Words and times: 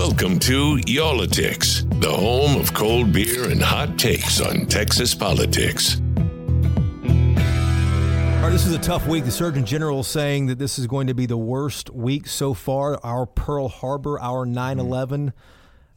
Welcome 0.00 0.38
to 0.38 0.80
Y'all-itics, 0.86 2.00
the 2.00 2.10
home 2.10 2.58
of 2.58 2.72
cold 2.72 3.12
beer 3.12 3.50
and 3.50 3.60
hot 3.60 3.98
takes 3.98 4.40
on 4.40 4.64
Texas 4.64 5.14
politics. 5.14 6.00
All 6.16 6.24
right, 8.40 8.50
this 8.50 8.64
is 8.66 8.72
a 8.72 8.78
tough 8.78 9.06
week. 9.06 9.26
The 9.26 9.30
Surgeon 9.30 9.66
General 9.66 10.00
is 10.00 10.06
saying 10.06 10.46
that 10.46 10.58
this 10.58 10.78
is 10.78 10.86
going 10.86 11.08
to 11.08 11.14
be 11.14 11.26
the 11.26 11.36
worst 11.36 11.90
week 11.90 12.28
so 12.28 12.54
far. 12.54 12.98
Our 13.04 13.26
Pearl 13.26 13.68
Harbor, 13.68 14.18
our 14.18 14.46
9 14.46 14.78
11. 14.78 15.34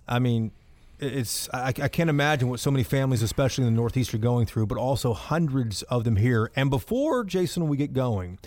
I 0.05 0.20
mean, 0.20 0.52
it's 0.99 1.47
I, 1.53 1.67
I, 1.67 1.88
can't 1.88 2.09
imagine 2.09 2.49
what 2.49 2.59
so 2.59 2.72
many 2.72 2.83
families, 2.83 3.22
especially 3.22 3.66
in 3.66 3.73
the 3.73 3.77
Northeast, 3.77 4.13
are 4.13 4.17
going 4.17 4.47
through, 4.47 4.66
but 4.66 4.77
also 4.77 5.13
hundreds 5.13 5.81
of 5.83 6.03
them 6.03 6.17
here. 6.17 6.52
And 6.58 6.70
before 6.70 7.23
Jason, 7.23 7.70
we 7.70 7.77
get 7.77 7.94
going, 7.94 8.38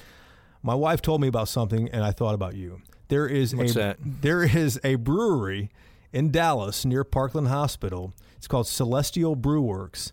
my 0.63 0.75
wife 0.75 1.01
told 1.01 1.23
me 1.23 1.29
about 1.29 1.49
something, 1.49 1.89
and 1.89 2.05
I 2.05 2.11
thought 2.13 2.35
about 2.35 2.57
you. 2.57 2.83
There 3.09 3.27
is 3.27 3.55
What's 3.55 3.73
a 3.73 3.75
that? 3.75 3.99
there 4.03 4.43
is 4.43 4.81
a 4.83 4.97
brewery 4.97 5.71
in 6.13 6.31
Dallas 6.31 6.85
near 6.85 7.05
Parkland 7.05 7.49
Hospital. 7.49 8.13
It's 8.37 8.49
called 8.49 8.67
Celestial 8.67 9.37
Brew 9.37 9.63
Works, 9.63 10.13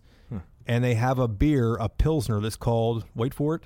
and 0.66 0.84
they 0.84 0.94
have 0.96 1.20
a 1.20 1.28
beer, 1.28 1.76
a 1.76 1.90
pilsner 1.90 2.40
that's 2.40 2.56
called 2.56 3.06
wait 3.16 3.34
for 3.34 3.56
it, 3.56 3.64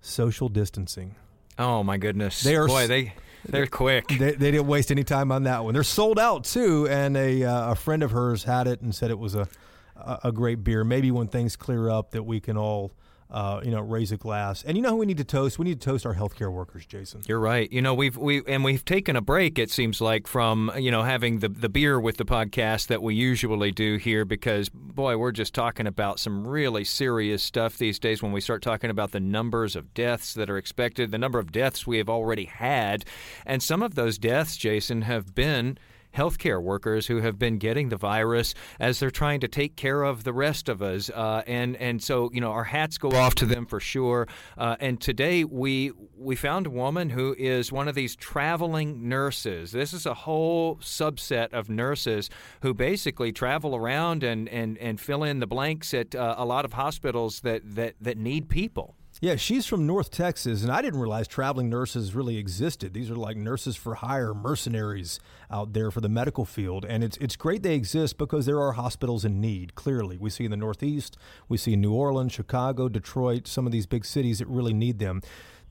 social 0.00 0.48
distancing. 0.48 1.14
Oh 1.58 1.82
my 1.82 1.96
goodness! 1.96 2.42
They 2.42 2.56
are 2.56 2.66
boy 2.66 2.86
they 2.86 3.14
they're 3.48 3.66
quick. 3.66 4.08
They, 4.08 4.32
they 4.32 4.50
didn't 4.50 4.66
waste 4.66 4.90
any 4.90 5.04
time 5.04 5.32
on 5.32 5.44
that 5.44 5.64
one. 5.64 5.74
They're 5.74 5.82
sold 5.82 6.18
out 6.18 6.44
too, 6.44 6.86
and 6.88 7.16
a 7.16 7.44
uh, 7.44 7.72
a 7.72 7.74
friend 7.74 8.02
of 8.02 8.12
hers 8.12 8.44
had 8.44 8.66
it 8.66 8.80
and 8.80 8.94
said 8.94 9.10
it 9.10 9.18
was 9.18 9.34
a 9.34 9.48
a 9.96 10.18
a 10.24 10.32
great 10.32 10.62
beer. 10.64 10.84
Maybe 10.84 11.10
when 11.10 11.28
things 11.28 11.56
clear 11.56 11.90
up, 11.90 12.12
that 12.12 12.24
we 12.24 12.40
can 12.40 12.56
all. 12.56 12.92
Uh, 13.30 13.60
you 13.62 13.70
know, 13.70 13.80
raise 13.80 14.10
a 14.10 14.16
glass, 14.16 14.62
and 14.62 14.74
you 14.78 14.82
know 14.82 14.90
who 14.90 14.96
we 14.96 15.06
need 15.06 15.18
to 15.18 15.24
toast. 15.24 15.58
We 15.58 15.66
need 15.66 15.80
to 15.82 15.84
toast 15.84 16.06
our 16.06 16.14
healthcare 16.14 16.50
workers, 16.50 16.86
Jason. 16.86 17.20
You're 17.26 17.38
right. 17.38 17.70
You 17.70 17.82
know, 17.82 17.92
we've 17.92 18.16
we 18.16 18.42
and 18.46 18.64
we've 18.64 18.84
taken 18.86 19.16
a 19.16 19.20
break. 19.20 19.58
It 19.58 19.70
seems 19.70 20.00
like 20.00 20.26
from 20.26 20.72
you 20.78 20.90
know 20.90 21.02
having 21.02 21.40
the 21.40 21.50
the 21.50 21.68
beer 21.68 22.00
with 22.00 22.16
the 22.16 22.24
podcast 22.24 22.86
that 22.86 23.02
we 23.02 23.14
usually 23.14 23.70
do 23.70 23.96
here 23.96 24.24
because 24.24 24.70
boy, 24.70 25.18
we're 25.18 25.32
just 25.32 25.52
talking 25.52 25.86
about 25.86 26.18
some 26.18 26.46
really 26.46 26.84
serious 26.84 27.42
stuff 27.42 27.76
these 27.76 27.98
days. 27.98 28.22
When 28.22 28.32
we 28.32 28.40
start 28.40 28.62
talking 28.62 28.88
about 28.88 29.12
the 29.12 29.20
numbers 29.20 29.76
of 29.76 29.92
deaths 29.92 30.32
that 30.32 30.48
are 30.48 30.56
expected, 30.56 31.10
the 31.10 31.18
number 31.18 31.38
of 31.38 31.52
deaths 31.52 31.86
we 31.86 31.98
have 31.98 32.08
already 32.08 32.46
had, 32.46 33.04
and 33.44 33.62
some 33.62 33.82
of 33.82 33.94
those 33.94 34.16
deaths, 34.16 34.56
Jason, 34.56 35.02
have 35.02 35.34
been 35.34 35.76
healthcare 36.18 36.60
workers 36.60 37.06
who 37.06 37.20
have 37.20 37.38
been 37.38 37.58
getting 37.58 37.88
the 37.88 37.96
virus 37.96 38.52
as 38.80 38.98
they're 38.98 39.10
trying 39.10 39.38
to 39.38 39.48
take 39.48 39.76
care 39.76 40.02
of 40.02 40.24
the 40.24 40.32
rest 40.32 40.68
of 40.68 40.82
us. 40.82 41.10
Uh, 41.10 41.42
and 41.46 41.76
and 41.76 42.02
so 42.02 42.30
you 42.32 42.40
know 42.40 42.50
our 42.50 42.64
hats 42.64 42.98
go 42.98 43.10
off 43.10 43.34
to 43.36 43.46
them 43.46 43.64
for 43.64 43.80
sure. 43.80 44.26
Uh, 44.56 44.76
and 44.80 45.00
today 45.00 45.44
we 45.44 45.92
we 46.16 46.34
found 46.34 46.66
a 46.66 46.70
woman 46.70 47.10
who 47.10 47.34
is 47.38 47.70
one 47.70 47.86
of 47.86 47.94
these 47.94 48.16
traveling 48.16 49.08
nurses. 49.08 49.70
This 49.70 49.92
is 49.92 50.04
a 50.06 50.14
whole 50.14 50.76
subset 50.76 51.52
of 51.52 51.70
nurses 51.70 52.28
who 52.62 52.74
basically 52.74 53.32
travel 53.32 53.76
around 53.76 54.24
and 54.24 54.48
and, 54.48 54.76
and 54.78 55.00
fill 55.00 55.22
in 55.22 55.38
the 55.38 55.46
blanks 55.46 55.94
at 55.94 56.14
uh, 56.14 56.34
a 56.36 56.44
lot 56.44 56.64
of 56.64 56.72
hospitals 56.72 57.40
that, 57.40 57.62
that 57.64 57.94
that 58.00 58.18
need 58.18 58.48
people. 58.48 58.97
Yeah, 59.20 59.34
she's 59.34 59.66
from 59.66 59.84
North 59.84 60.12
Texas, 60.12 60.62
and 60.62 60.70
I 60.70 60.80
didn't 60.80 61.00
realize 61.00 61.26
traveling 61.26 61.68
nurses 61.68 62.14
really 62.14 62.36
existed. 62.36 62.94
These 62.94 63.10
are 63.10 63.16
like 63.16 63.36
nurses 63.36 63.74
for 63.74 63.96
hire, 63.96 64.32
mercenaries 64.32 65.18
out 65.50 65.72
there 65.72 65.90
for 65.90 66.00
the 66.00 66.08
medical 66.08 66.44
field, 66.44 66.84
and 66.84 67.02
it's 67.02 67.16
it's 67.16 67.34
great 67.34 67.64
they 67.64 67.74
exist 67.74 68.16
because 68.16 68.46
there 68.46 68.60
are 68.60 68.72
hospitals 68.72 69.24
in 69.24 69.40
need. 69.40 69.74
Clearly, 69.74 70.18
we 70.18 70.30
see 70.30 70.44
in 70.44 70.52
the 70.52 70.56
Northeast, 70.56 71.16
we 71.48 71.56
see 71.56 71.72
in 71.72 71.80
New 71.80 71.92
Orleans, 71.92 72.32
Chicago, 72.32 72.88
Detroit, 72.88 73.48
some 73.48 73.66
of 73.66 73.72
these 73.72 73.86
big 73.86 74.04
cities 74.04 74.38
that 74.38 74.46
really 74.46 74.72
need 74.72 75.00
them. 75.00 75.20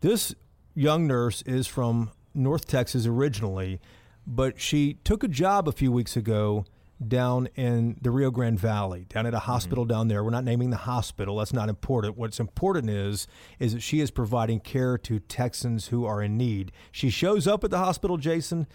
This 0.02 0.36
young 0.76 1.08
nurse 1.08 1.42
is 1.44 1.68
from 1.68 2.12
North 2.34 2.68
Texas 2.68 3.06
originally, 3.06 3.80
but 4.26 4.60
she 4.60 4.96
took 5.06 5.24
a 5.24 5.30
job 5.30 5.70
a 5.70 5.72
few 5.72 5.92
weeks 5.94 6.18
ago 6.18 6.66
down 7.06 7.48
in 7.56 7.98
the 8.02 8.10
Rio 8.10 8.32
Grande 8.32 8.60
Valley, 8.60 9.06
down 9.10 9.26
at 9.26 9.34
a 9.34 9.38
mm-hmm. 9.38 9.46
hospital 9.46 9.86
down 9.86 10.08
there. 10.08 10.24
We're 10.24 10.32
not 10.32 10.44
naming 10.44 10.70
the 10.70 10.78
hospital. 10.78 11.38
That's 11.38 11.54
not 11.54 11.70
important. 11.70 12.18
What's 12.18 12.40
important 12.40 12.90
is 12.90 13.28
is 13.60 13.74
that 13.74 13.82
she 13.82 14.00
is 14.00 14.12
providing 14.12 14.60
care 14.60 14.98
to 15.00 15.20
Texans 15.20 15.88
who 15.88 16.06
are 16.06 16.22
in 16.22 16.38
need. 16.38 16.72
She 16.92 17.10
shows 17.10 17.48
up 17.48 17.64
at 17.64 17.70
the 17.70 17.78
hospital, 17.78 18.18
Jason, 18.18 18.68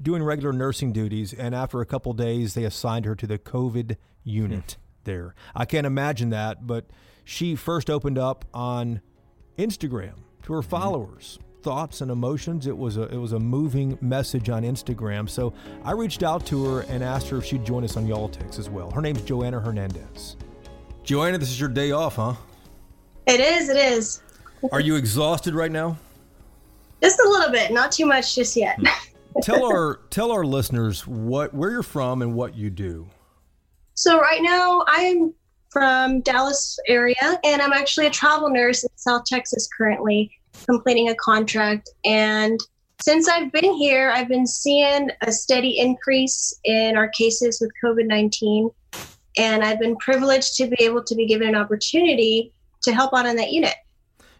doing 0.00 0.22
regular 0.22 0.52
nursing 0.52 0.92
duties, 0.92 1.32
and 1.32 1.54
after 1.54 1.80
a 1.80 1.86
couple 1.86 2.12
days, 2.12 2.54
they 2.54 2.64
assigned 2.64 3.04
her 3.04 3.14
to 3.14 3.26
the 3.26 3.38
COVID 3.38 3.96
unit 4.24 4.72
hmm. 4.72 5.00
there. 5.04 5.34
I 5.54 5.64
can't 5.64 5.86
imagine 5.86 6.30
that, 6.30 6.66
but 6.66 6.86
she 7.24 7.54
first 7.54 7.88
opened 7.88 8.18
up 8.18 8.44
on 8.52 9.00
Instagram 9.58 10.14
to 10.42 10.52
her 10.52 10.60
mm-hmm. 10.60 10.70
followers. 10.70 11.38
Thoughts 11.62 12.00
and 12.00 12.10
emotions. 12.10 12.66
It 12.66 12.76
was 12.76 12.96
a 12.96 13.02
it 13.04 13.16
was 13.16 13.32
a 13.32 13.38
moving 13.38 13.98
message 14.00 14.48
on 14.48 14.62
Instagram. 14.62 15.28
So 15.28 15.52
I 15.84 15.92
reached 15.92 16.22
out 16.22 16.46
to 16.46 16.64
her 16.64 16.80
and 16.82 17.04
asked 17.04 17.28
her 17.28 17.36
if 17.38 17.44
she'd 17.44 17.64
join 17.64 17.84
us 17.84 17.96
on 17.96 18.06
Y'all-itics 18.06 18.58
as 18.58 18.70
well. 18.70 18.90
Her 18.90 19.02
name's 19.02 19.22
Joanna 19.22 19.60
Hernandez. 19.60 20.36
Joanna, 21.04 21.38
this 21.38 21.50
is 21.50 21.60
your 21.60 21.68
day 21.68 21.92
off, 21.92 22.16
huh? 22.16 22.34
It 23.26 23.40
is, 23.40 23.68
it 23.68 23.76
is. 23.76 24.22
Are 24.72 24.80
you 24.80 24.96
exhausted 24.96 25.54
right 25.54 25.70
now? 25.70 25.98
Just 27.02 27.18
a 27.20 27.28
little 27.28 27.50
bit, 27.50 27.72
not 27.72 27.92
too 27.92 28.06
much 28.06 28.34
just 28.34 28.56
yet. 28.56 28.76
Hmm. 28.78 28.86
tell 29.42 29.64
our 29.64 30.00
tell 30.10 30.32
our 30.32 30.44
listeners 30.44 31.06
what 31.06 31.54
where 31.54 31.70
you're 31.70 31.82
from 31.82 32.22
and 32.22 32.34
what 32.34 32.54
you 32.56 32.70
do. 32.70 33.06
so 33.94 34.18
right 34.18 34.42
now 34.42 34.82
I'm 34.88 35.32
from 35.70 36.20
Dallas 36.22 36.78
area 36.88 37.38
and 37.44 37.62
I'm 37.62 37.72
actually 37.72 38.06
a 38.06 38.10
travel 38.10 38.50
nurse 38.50 38.82
in 38.82 38.90
South 38.96 39.24
Texas 39.24 39.68
currently 39.76 40.32
completing 40.66 41.08
a 41.08 41.14
contract 41.14 41.90
and 42.04 42.60
since 43.02 43.28
I've 43.28 43.50
been 43.50 43.72
here, 43.74 44.10
I've 44.10 44.28
been 44.28 44.46
seeing 44.46 45.10
a 45.22 45.32
steady 45.32 45.78
increase 45.78 46.58
in 46.64 46.96
our 46.96 47.08
cases 47.08 47.58
with 47.60 47.70
COVID 47.82 48.06
19. 48.06 48.70
And 49.38 49.64
I've 49.64 49.78
been 49.78 49.96
privileged 49.96 50.56
to 50.56 50.66
be 50.66 50.76
able 50.80 51.02
to 51.04 51.14
be 51.14 51.26
given 51.26 51.48
an 51.48 51.54
opportunity 51.54 52.52
to 52.82 52.92
help 52.92 53.14
out 53.14 53.26
on 53.26 53.36
that 53.36 53.52
unit. 53.52 53.74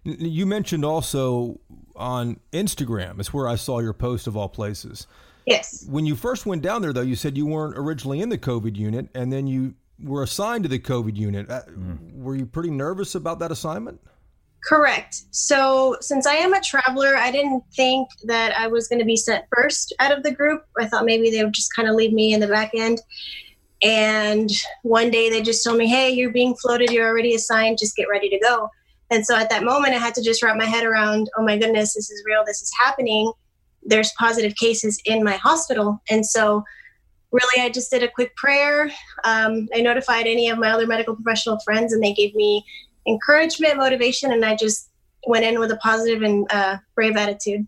You 0.05 0.47
mentioned 0.47 0.85
also 0.85 1.61
on 1.97 2.41
Instagram. 2.53 3.21
It's 3.21 3.33
where 3.33 3.49
I 3.49 3.55
saw 3.55 3.79
your 3.79 3.93
post 3.93 4.27
of 4.27 4.37
all 4.37 4.49
places. 4.49 5.07
Yes. 5.47 5.87
When 5.89 6.07
you 6.07 6.17
first 6.17 6.45
went 6.45 6.63
down 6.63 6.83
there, 6.83 6.93
though, 6.93 7.01
you 7.03 7.17
said 7.17 7.37
you 7.37 7.47
weren't 7.47 7.79
originally 7.79 8.21
in 8.21 8.29
the 8.29 8.39
COVID 8.39 8.77
unit, 8.77 9.09
and 9.15 9.33
then 9.33 9.47
you 9.47 9.75
were 10.03 10.23
assigned 10.23 10.65
to 10.65 10.69
the 10.69 10.79
COVID 10.79 11.17
unit. 11.17 11.51
Uh, 11.51 11.63
Were 12.13 12.37
you 12.37 12.47
pretty 12.47 12.71
nervous 12.71 13.15
about 13.15 13.39
that 13.39 13.51
assignment? 13.53 14.01
Correct. 14.65 15.23
So, 15.31 15.97
since 16.01 16.27
I 16.27 16.35
am 16.35 16.53
a 16.53 16.61
traveler, 16.61 17.17
I 17.17 17.31
didn't 17.31 17.65
think 17.75 18.09
that 18.25 18.57
I 18.59 18.67
was 18.67 18.89
going 18.89 18.99
to 18.99 19.07
be 19.07 19.17
sent 19.17 19.45
first 19.55 19.95
out 20.01 20.17
of 20.17 20.23
the 20.23 20.33
group. 20.33 20.65
I 20.79 20.87
thought 20.87 21.07
maybe 21.07 21.31
they 21.31 21.43
would 21.43 21.55
just 21.55 21.75
kind 21.75 21.89
of 21.89 21.95
leave 21.95 22.13
me 22.13 22.35
in 22.35 22.41
the 22.41 22.47
back 22.47 22.73
end. 22.75 23.01
And 23.83 24.51
one 24.83 25.11
day 25.11 25.31
they 25.31 25.41
just 25.41 25.65
told 25.65 25.79
me, 25.79 25.89
hey, 25.89 26.11
you're 26.11 26.33
being 26.33 26.55
floated. 26.57 26.91
You're 26.91 27.09
already 27.09 27.35
assigned. 27.35 27.79
Just 27.79 27.97
get 27.97 28.09
ready 28.11 28.29
to 28.29 28.39
go. 28.39 28.69
And 29.11 29.25
so 29.25 29.35
at 29.35 29.51
that 29.51 29.65
moment, 29.65 29.95
I 29.95 29.99
had 29.99 30.15
to 30.15 30.23
just 30.23 30.43
wrap 30.43 30.57
my 30.57 30.67
head 30.67 30.85
around, 30.85 31.31
oh 31.37 31.43
my 31.43 31.57
goodness, 31.57 31.95
this 31.95 32.11
is 32.11 32.23
real. 32.27 32.45
This 32.45 32.63
is 32.63 32.71
happening. 32.79 33.33
There's 33.83 34.13
positive 34.19 34.55
cases 34.57 35.01
in 35.07 35.25
my 35.25 35.37
hospital. 35.37 36.01
And 36.11 36.25
so, 36.25 36.63
really, 37.33 37.65
I 37.65 37.71
just 37.71 37.91
did 37.91 38.03
a 38.03 38.09
quick 38.09 38.37
prayer. 38.37 38.91
Um, 39.25 39.69
I 39.75 39.81
notified 39.81 40.27
any 40.27 40.49
of 40.49 40.59
my 40.59 40.71
other 40.71 40.87
medical 40.87 41.15
professional 41.15 41.59
friends, 41.61 41.93
and 41.93 42.03
they 42.03 42.13
gave 42.13 42.35
me 42.35 42.65
encouragement, 43.11 43.77
motivation, 43.77 44.33
and 44.33 44.45
I 44.45 44.57
just 44.57 44.91
went 45.27 45.45
in 45.45 45.59
with 45.61 45.71
a 45.71 45.77
positive 45.77 46.23
and 46.23 46.51
uh, 46.51 46.79
brave 46.95 47.17
attitude. 47.17 47.67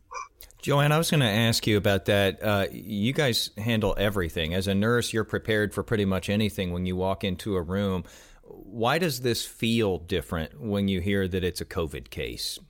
Joanne, 0.62 0.92
I 0.92 0.98
was 0.98 1.10
going 1.10 1.20
to 1.20 1.26
ask 1.26 1.66
you 1.66 1.76
about 1.76 2.04
that. 2.04 2.42
Uh, 2.42 2.66
you 2.70 3.12
guys 3.12 3.50
handle 3.58 3.96
everything. 3.98 4.54
As 4.54 4.68
a 4.68 4.74
nurse, 4.74 5.12
you're 5.12 5.24
prepared 5.24 5.74
for 5.74 5.82
pretty 5.82 6.04
much 6.04 6.30
anything 6.30 6.72
when 6.72 6.86
you 6.86 6.94
walk 6.94 7.24
into 7.24 7.56
a 7.56 7.62
room. 7.62 8.04
Why 8.44 8.98
does 8.98 9.22
this 9.22 9.44
feel 9.44 9.98
different 9.98 10.60
when 10.60 10.86
you 10.86 11.00
hear 11.00 11.26
that 11.26 11.42
it's 11.42 11.60
a 11.60 11.64
COVID 11.64 12.10
case? 12.10 12.60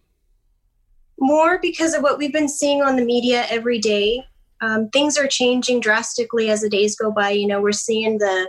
More 1.21 1.59
because 1.61 1.93
of 1.93 2.03
what 2.03 2.17
we've 2.17 2.33
been 2.33 2.49
seeing 2.49 2.83
on 2.83 2.97
the 2.97 3.05
media 3.05 3.45
every 3.51 3.79
day. 3.79 4.25
Um, 4.63 4.89
things 4.89 5.19
are 5.19 5.27
changing 5.27 5.81
drastically 5.81 6.49
as 6.49 6.63
the 6.63 6.71
days 6.71 6.97
go 6.97 7.11
by. 7.11 7.31
You 7.31 7.47
know, 7.47 7.61
we're 7.61 7.73
seeing 7.73 8.19
the 8.19 8.49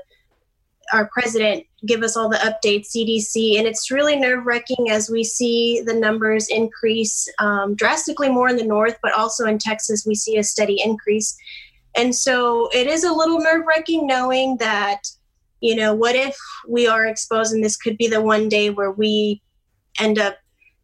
our 0.91 1.09
president 1.13 1.65
give 1.85 2.03
us 2.03 2.15
all 2.15 2.29
the 2.29 2.37
updates, 2.37 2.89
CDC, 2.95 3.57
and 3.57 3.67
it's 3.67 3.91
really 3.91 4.15
nerve 4.15 4.45
wracking 4.45 4.89
as 4.89 5.09
we 5.09 5.23
see 5.23 5.81
the 5.81 5.93
numbers 5.93 6.47
increase 6.49 7.27
um, 7.39 7.75
drastically 7.75 8.29
more 8.29 8.49
in 8.49 8.57
the 8.57 8.65
north, 8.65 8.97
but 9.01 9.13
also 9.13 9.45
in 9.45 9.57
Texas, 9.57 10.05
we 10.05 10.15
see 10.15 10.37
a 10.37 10.43
steady 10.43 10.81
increase. 10.83 11.35
And 11.95 12.15
so 12.15 12.69
it 12.73 12.87
is 12.87 13.03
a 13.03 13.13
little 13.13 13.39
nerve 13.39 13.65
wracking 13.67 14.07
knowing 14.07 14.57
that, 14.57 15.01
you 15.61 15.75
know, 15.75 15.93
what 15.93 16.15
if 16.15 16.37
we 16.67 16.87
are 16.87 17.05
exposed 17.05 17.53
and 17.53 17.63
this 17.63 17.77
could 17.77 17.97
be 17.97 18.07
the 18.07 18.21
one 18.21 18.49
day 18.49 18.69
where 18.69 18.91
we 18.91 19.41
end 19.99 20.19
up 20.19 20.37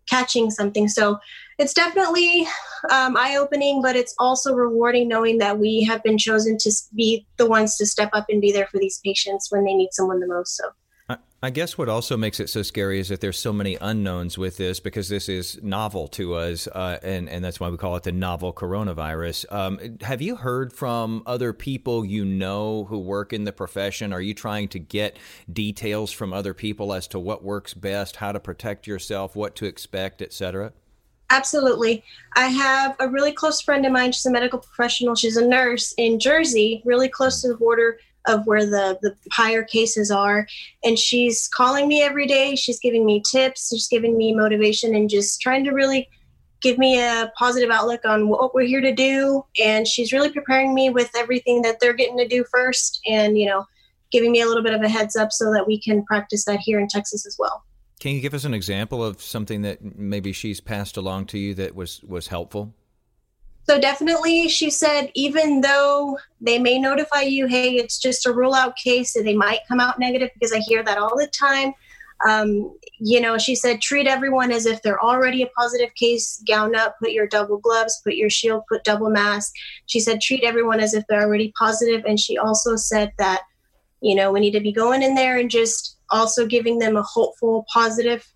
catching 0.10 0.50
something. 0.52 0.88
So 0.88 1.18
it's 1.60 1.74
definitely 1.74 2.48
um, 2.90 3.18
eye 3.18 3.36
opening, 3.36 3.82
but 3.82 3.96
it's 3.96 4.16
also 4.18 4.54
rewarding 4.54 5.10
knowing 5.10 5.38
that 5.40 5.60
we 5.60 5.84
have 5.84 6.02
been 6.04 6.18
chosen 6.18 6.58
to 6.58 6.72
be 6.96 7.28
the 7.38 7.46
ones 7.46 7.76
to 7.78 7.86
step 7.86 8.10
up 8.14 8.26
and 8.30 8.42
be 8.42 8.52
there 8.52 8.68
for 8.68 8.80
these 8.80 9.00
patients 9.06 9.52
when 9.52 9.66
they 9.66 9.74
need 9.74 9.90
someone 9.92 10.20
the 10.20 10.28
most. 10.28 10.56
So. 10.56 10.70
I 11.42 11.52
guess 11.52 11.78
what 11.78 11.88
also 11.88 12.18
makes 12.18 12.42
it 12.42 12.50
so 12.50 12.64
scary 12.64 13.00
is 13.00 13.08
that 13.08 13.22
there's 13.22 13.40
so 13.40 13.54
many 13.54 13.78
unknowns 13.80 14.38
with 14.38 14.58
this 14.58 14.82
because 14.82 15.08
this 15.08 15.30
is 15.30 15.58
novel 15.64 16.10
to 16.10 16.36
us, 16.36 16.68
uh, 16.68 17.00
and 17.02 17.30
and 17.30 17.44
that's 17.44 17.62
why 17.62 17.70
we 17.70 17.78
call 17.78 17.96
it 17.96 18.04
the 18.04 18.12
novel 18.12 18.52
coronavirus. 18.52 19.50
Um, 19.50 19.98
have 20.02 20.22
you 20.22 20.36
heard 20.36 20.74
from 20.74 21.24
other 21.26 21.54
people 21.54 22.04
you 22.04 22.26
know 22.26 22.84
who 22.90 23.00
work 23.00 23.32
in 23.32 23.46
the 23.46 23.54
profession? 23.54 24.12
Are 24.12 24.20
you 24.20 24.34
trying 24.34 24.68
to 24.68 24.80
get 24.80 25.18
details 25.52 26.12
from 26.12 26.34
other 26.34 26.54
people 26.54 26.92
as 26.92 27.08
to 27.08 27.20
what 27.20 27.42
works 27.42 27.74
best, 27.74 28.18
how 28.18 28.34
to 28.34 28.40
protect 28.42 28.86
yourself, 28.86 29.34
what 29.34 29.56
to 29.56 29.66
expect, 29.66 30.22
etc.? 30.22 30.74
Absolutely. 31.30 32.04
I 32.36 32.48
have 32.48 32.96
a 33.00 33.08
really 33.08 33.32
close 33.32 33.62
friend 33.62 33.86
of 33.86 33.92
mine. 33.92 34.12
She's 34.12 34.26
a 34.26 34.32
medical 34.32 34.60
professional. 34.60 35.16
She's 35.16 35.38
a 35.38 35.48
nurse 35.48 35.94
in 35.98 36.20
Jersey, 36.20 36.82
really 36.86 37.08
close 37.08 37.42
to 37.42 37.50
the 37.50 37.58
border 37.58 38.00
of 38.26 38.46
where 38.46 38.66
the 38.66 38.98
the 39.02 39.16
higher 39.32 39.64
cases 39.64 40.12
are 40.12 40.48
and 40.84 41.00
she's 41.00 41.48
calling 41.48 41.88
me 41.88 42.02
every 42.02 42.28
day 42.28 42.56
she's 42.56 42.80
giving 42.80 43.06
me 43.06 43.22
tips 43.30 43.70
she's 43.70 43.88
giving 43.88 44.18
me 44.18 44.34
motivation 44.34 44.94
and 44.94 45.10
just 45.10 45.42
trying 45.42 45.64
to 45.64 45.72
really 45.72 46.08
give 46.62 46.78
me 46.78 47.00
a 47.00 47.32
positive 47.38 47.70
outlook 47.70 48.02
on 48.04 48.28
what 48.28 48.54
we're 48.54 48.68
here 48.68 48.82
to 48.82 48.94
do 48.94 49.44
and 49.64 49.88
she's 49.88 50.12
really 50.12 50.32
preparing 50.32 50.74
me 50.74 50.90
with 50.90 51.10
everything 51.16 51.62
that 51.62 51.80
they're 51.80 51.94
getting 51.94 52.18
to 52.18 52.28
do 52.28 52.44
first 52.52 53.00
and 53.08 53.38
you 53.38 53.46
know 53.46 53.66
giving 54.12 54.32
me 54.32 54.42
a 54.42 54.48
little 54.48 54.64
bit 54.64 54.74
of 54.74 54.82
a 54.82 54.90
heads 54.90 55.16
up 55.16 55.32
so 55.32 55.52
that 55.54 55.66
we 55.66 55.80
can 55.80 56.04
practice 56.06 56.44
that 56.44 56.60
here 56.60 56.80
in 56.80 56.88
texas 56.88 57.26
as 57.26 57.38
well 57.40 57.64
can 58.00 58.16
you 58.16 58.22
give 58.22 58.34
us 58.34 58.46
an 58.46 58.54
example 58.54 59.04
of 59.04 59.22
something 59.22 59.62
that 59.62 59.98
maybe 59.98 60.32
she's 60.32 60.62
passed 60.62 60.98
along 60.98 61.26
to 61.28 61.38
you 61.38 61.54
that 61.54 61.76
was 61.76 62.02
was 62.04 62.28
helpful 62.28 62.74
so 63.70 63.80
definitely, 63.80 64.50
she 64.50 64.72
said, 64.72 65.12
even 65.14 65.62
though 65.62 66.18
they 66.42 66.58
may 66.58 66.80
notify 66.80 67.22
you, 67.22 67.46
hey, 67.46 67.76
it's 67.76 68.00
just 68.00 68.26
a 68.26 68.34
rule 68.34 68.56
out 68.56 68.76
case, 68.76 69.16
and 69.16 69.28
they 69.28 69.36
might 69.36 69.60
come 69.68 69.80
out 69.80 70.00
negative 70.00 70.32
because 70.34 70.52
I 70.52 70.58
hear 70.58 70.82
that 70.82 70.98
all 70.98 71.16
the 71.16 71.28
time. 71.28 71.76
Um, 72.28 72.76
you 72.98 73.22
know, 73.22 73.38
she 73.38 73.54
said, 73.54 73.80
treat 73.80 74.08
everyone 74.08 74.52
as 74.52 74.66
if 74.66 74.82
they're 74.82 75.00
already 75.00 75.44
a 75.44 75.48
positive 75.56 75.94
case, 75.94 76.44
gown 76.48 76.76
up, 76.76 76.96
put 76.98 77.12
your 77.12 77.28
double 77.28 77.60
gloves, 77.60 78.02
put 78.04 78.16
your 78.16 78.32
shield, 78.32 78.64
put 78.68 78.84
double 78.84 79.12
mask. 79.12 79.54
She 79.86 80.00
said, 80.00 80.20
treat 80.20 80.44
everyone 80.44 80.80
as 80.80 80.96
if 80.96 81.04
they're 81.08 81.22
already 81.22 81.54
positive. 81.56 82.04
And 82.06 82.20
she 82.20 82.40
also 82.40 82.76
said 82.76 83.12
that, 83.20 83.44
you 84.02 84.16
know, 84.16 84.32
we 84.32 84.40
need 84.40 84.54
to 84.54 84.62
be 84.62 84.72
going 84.72 85.04
in 85.04 85.14
there 85.14 85.38
and 85.38 85.52
just 85.52 85.96
also 86.12 86.46
giving 86.46 86.80
them 86.80 86.96
a 86.96 87.04
hopeful, 87.04 87.66
positive 87.72 88.28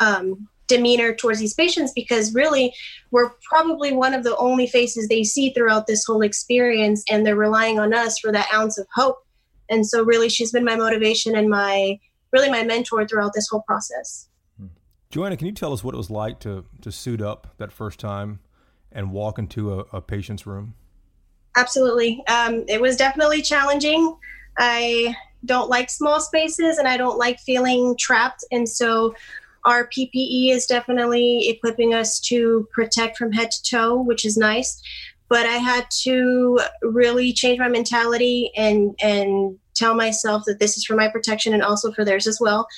um, 0.00 0.48
demeanor 0.66 1.14
towards 1.14 1.38
these 1.38 1.54
patients 1.54 1.92
because 1.94 2.34
really 2.34 2.74
we're 3.10 3.30
probably 3.48 3.92
one 3.92 4.14
of 4.14 4.24
the 4.24 4.36
only 4.36 4.66
faces 4.66 5.08
they 5.08 5.22
see 5.22 5.50
throughout 5.50 5.86
this 5.86 6.04
whole 6.04 6.22
experience 6.22 7.04
and 7.10 7.24
they're 7.24 7.36
relying 7.36 7.78
on 7.78 7.94
us 7.94 8.18
for 8.18 8.32
that 8.32 8.48
ounce 8.52 8.78
of 8.78 8.86
hope. 8.94 9.18
And 9.68 9.86
so 9.86 10.02
really 10.02 10.28
she's 10.28 10.52
been 10.52 10.64
my 10.64 10.76
motivation 10.76 11.36
and 11.36 11.48
my 11.48 11.98
really 12.32 12.50
my 12.50 12.64
mentor 12.64 13.06
throughout 13.06 13.32
this 13.34 13.48
whole 13.48 13.62
process. 13.62 14.28
Joanna 15.10 15.36
can 15.36 15.46
you 15.46 15.52
tell 15.52 15.72
us 15.72 15.84
what 15.84 15.94
it 15.94 15.98
was 15.98 16.10
like 16.10 16.40
to 16.40 16.64
to 16.82 16.90
suit 16.90 17.22
up 17.22 17.54
that 17.58 17.72
first 17.72 18.00
time 18.00 18.40
and 18.92 19.12
walk 19.12 19.38
into 19.38 19.72
a, 19.72 19.78
a 19.92 20.00
patient's 20.00 20.46
room? 20.46 20.74
Absolutely. 21.56 22.22
Um, 22.28 22.64
it 22.68 22.80
was 22.80 22.96
definitely 22.96 23.40
challenging. 23.40 24.16
I 24.58 25.14
don't 25.44 25.68
like 25.68 25.90
small 25.90 26.20
spaces 26.20 26.78
and 26.78 26.88
i 26.88 26.96
don't 26.96 27.18
like 27.18 27.38
feeling 27.40 27.94
trapped 27.98 28.44
and 28.50 28.68
so 28.68 29.14
our 29.66 29.88
PPE 29.88 30.52
is 30.52 30.64
definitely 30.64 31.48
equipping 31.48 31.92
us 31.92 32.20
to 32.20 32.68
protect 32.72 33.18
from 33.18 33.32
head 33.32 33.50
to 33.50 33.62
toe, 33.64 34.00
which 34.00 34.24
is 34.24 34.36
nice. 34.36 34.80
But 35.28 35.44
I 35.44 35.56
had 35.56 35.86
to 36.02 36.60
really 36.82 37.32
change 37.32 37.58
my 37.58 37.68
mentality 37.68 38.52
and 38.56 38.94
and 39.02 39.58
tell 39.74 39.94
myself 39.94 40.44
that 40.46 40.60
this 40.60 40.78
is 40.78 40.84
for 40.84 40.94
my 40.94 41.08
protection 41.08 41.52
and 41.52 41.64
also 41.64 41.92
for 41.92 42.04
theirs 42.04 42.28
as 42.28 42.40
well. 42.40 42.68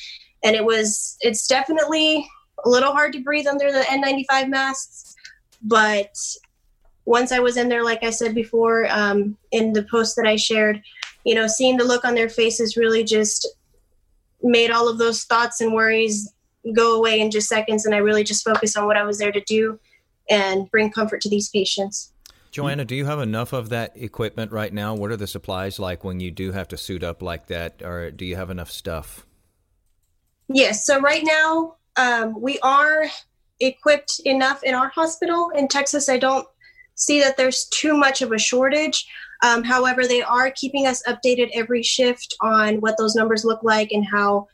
And 0.42 0.56
it 0.56 0.64
was 0.64 1.18
it's 1.20 1.46
definitely 1.46 2.26
a 2.64 2.68
little 2.68 2.92
hard 2.92 3.12
to 3.12 3.22
breathe 3.22 3.46
under 3.46 3.70
the 3.70 3.80
N95 3.80 4.48
masks, 4.48 5.14
but 5.62 6.16
once 7.04 7.32
I 7.32 7.38
was 7.38 7.56
in 7.56 7.68
there, 7.68 7.84
like 7.84 8.02
I 8.02 8.10
said 8.10 8.34
before, 8.34 8.86
um, 8.90 9.36
in 9.52 9.72
the 9.72 9.84
post 9.84 10.16
that 10.16 10.26
I 10.26 10.36
shared, 10.36 10.82
you 11.24 11.34
know, 11.34 11.46
seeing 11.46 11.76
the 11.76 11.84
look 11.84 12.04
on 12.04 12.14
their 12.14 12.28
faces 12.28 12.76
really 12.76 13.04
just 13.04 13.46
made 14.42 14.70
all 14.70 14.88
of 14.88 14.98
those 14.98 15.24
thoughts 15.24 15.60
and 15.60 15.72
worries 15.72 16.32
go 16.74 16.96
away 16.96 17.20
in 17.20 17.30
just 17.30 17.48
seconds 17.48 17.86
and 17.86 17.94
I 17.94 17.98
really 17.98 18.24
just 18.24 18.44
focused 18.44 18.76
on 18.76 18.86
what 18.86 18.96
I 18.96 19.04
was 19.04 19.18
there 19.18 19.32
to 19.32 19.40
do 19.40 19.78
and 20.28 20.70
bring 20.70 20.90
comfort 20.90 21.20
to 21.22 21.28
these 21.28 21.48
patients. 21.48 22.12
Joanna, 22.50 22.84
do 22.84 22.94
you 22.94 23.04
have 23.04 23.20
enough 23.20 23.52
of 23.52 23.68
that 23.68 23.92
equipment 23.94 24.52
right 24.52 24.72
now? 24.72 24.94
What 24.94 25.10
are 25.10 25.16
the 25.16 25.26
supplies 25.26 25.78
like 25.78 26.02
when 26.02 26.18
you 26.20 26.30
do 26.30 26.52
have 26.52 26.68
to 26.68 26.76
suit 26.76 27.04
up 27.04 27.22
like 27.22 27.46
that, 27.48 27.82
or 27.84 28.10
do 28.10 28.24
you 28.24 28.36
have 28.36 28.50
enough 28.50 28.70
stuff? 28.70 29.26
Yes. 30.48 30.86
So 30.86 31.00
right 31.00 31.22
now, 31.24 31.76
um, 31.96 32.40
we 32.40 32.58
are 32.60 33.06
equipped 33.60 34.20
enough 34.24 34.62
in 34.62 34.74
our 34.74 34.88
hospital 34.88 35.50
in 35.50 35.68
Texas. 35.68 36.08
I 36.08 36.16
don't 36.16 36.48
see 36.94 37.20
that 37.20 37.36
there's 37.36 37.66
too 37.66 37.94
much 37.94 38.22
of 38.22 38.32
a 38.32 38.38
shortage. 38.38 39.06
Um, 39.42 39.62
however, 39.62 40.06
they 40.06 40.22
are 40.22 40.50
keeping 40.50 40.86
us 40.86 41.02
updated 41.06 41.50
every 41.54 41.82
shift 41.82 42.36
on 42.40 42.76
what 42.76 42.96
those 42.98 43.14
numbers 43.14 43.44
look 43.44 43.62
like 43.62 43.92
and 43.92 44.04
how 44.04 44.48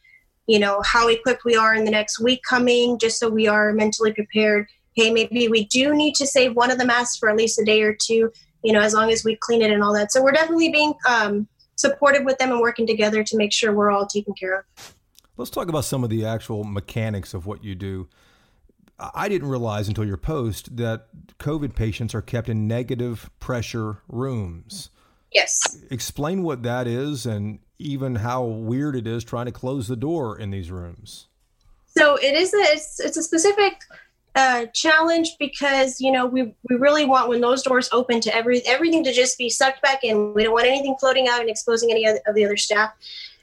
you 0.47 0.59
know, 0.59 0.83
how 0.85 1.09
equipped 1.09 1.45
we 1.45 1.57
are 1.57 1.75
in 1.75 1.85
the 1.85 1.91
next 1.91 2.21
week 2.21 2.43
coming, 2.49 2.99
just 2.99 3.19
so 3.19 3.29
we 3.29 3.47
are 3.47 3.73
mentally 3.73 4.13
prepared. 4.13 4.69
Hey, 4.95 5.11
maybe 5.11 5.49
we 5.49 5.67
do 5.67 5.95
need 5.95 6.15
to 6.17 6.27
save 6.27 6.55
one 6.55 6.71
of 6.71 6.79
the 6.79 6.85
masks 6.85 7.17
for 7.17 7.29
at 7.29 7.37
least 7.37 7.61
a 7.61 7.65
day 7.65 7.83
or 7.83 7.95
two, 7.95 8.31
you 8.63 8.73
know, 8.73 8.81
as 8.81 8.95
long 8.95 9.11
as 9.11 9.25
we 9.25 9.37
clean 9.37 9.63
it 9.63 9.71
and 9.71 9.83
all 9.83 9.95
that. 9.95 10.13
So 10.13 10.23
we're 10.23 10.33
definitely 10.33 10.71
being 10.71 10.95
um, 11.09 11.49
supportive 11.77 12.25
with 12.25 12.39
them 12.39 12.53
and 12.53 12.61
working 12.61 12.87
together 12.87 13.25
to 13.25 13.37
make 13.37 13.53
sure 13.53 13.73
we're 13.73 13.91
all 13.91 14.07
taken 14.07 14.35
care 14.35 14.59
of. 14.59 14.95
Let's 15.37 15.51
talk 15.51 15.69
about 15.69 15.85
some 15.85 16.05
of 16.05 16.11
the 16.11 16.27
actual 16.27 16.63
mechanics 16.63 17.35
of 17.35 17.47
what 17.47 17.65
you 17.65 17.75
do. 17.75 18.09
I 18.99 19.29
didn't 19.29 19.49
realize 19.49 19.89
until 19.89 20.05
your 20.05 20.17
post 20.17 20.77
that 20.77 21.09
COVID 21.39 21.75
patients 21.75 22.15
are 22.15 22.23
kept 22.23 22.49
in 22.49 22.69
negative 22.69 23.29
pressure 23.41 23.99
rooms. 24.09 24.91
Yes. 25.33 25.79
Explain 25.91 26.43
what 26.43 26.63
that 26.63 26.87
is 26.87 27.27
and 27.27 27.59
even 27.79 28.17
how 28.17 28.45
weird 28.45 28.95
it 28.95 29.07
is 29.07 29.25
trying 29.25 29.47
to 29.47 29.53
close 29.53 29.89
the 29.89 29.97
door 29.97 30.39
in 30.39 30.51
these 30.51 30.71
rooms. 30.71 31.27
So 31.87 32.17
it 32.17 32.35
is 32.35 32.55
a 32.55 32.59
it's, 32.59 33.01
it's 33.01 33.17
a 33.17 33.23
specific 33.23 33.83
uh, 34.37 34.67
challenge 34.75 35.37
because 35.39 36.01
you 36.01 36.11
know 36.11 36.27
we 36.27 36.55
we 36.69 36.77
really 36.77 37.05
want 37.05 37.29
when 37.29 37.41
those 37.41 37.63
doors 37.63 37.89
open 37.93 38.21
to 38.21 38.35
every 38.35 38.65
everything 38.67 39.05
to 39.05 39.13
just 39.13 39.39
be 39.39 39.51
sucked 39.51 39.83
back 39.83 40.05
in. 40.05 40.35
We 40.35 40.45
don't 40.45 40.53
want 40.53 40.67
anything 40.67 40.97
floating 40.99 41.29
out 41.29 41.41
and 41.41 41.51
exposing 41.51 41.91
any 41.91 42.07
of 42.07 42.17
the 42.35 42.45
other 42.45 42.57
staff. 42.57 42.93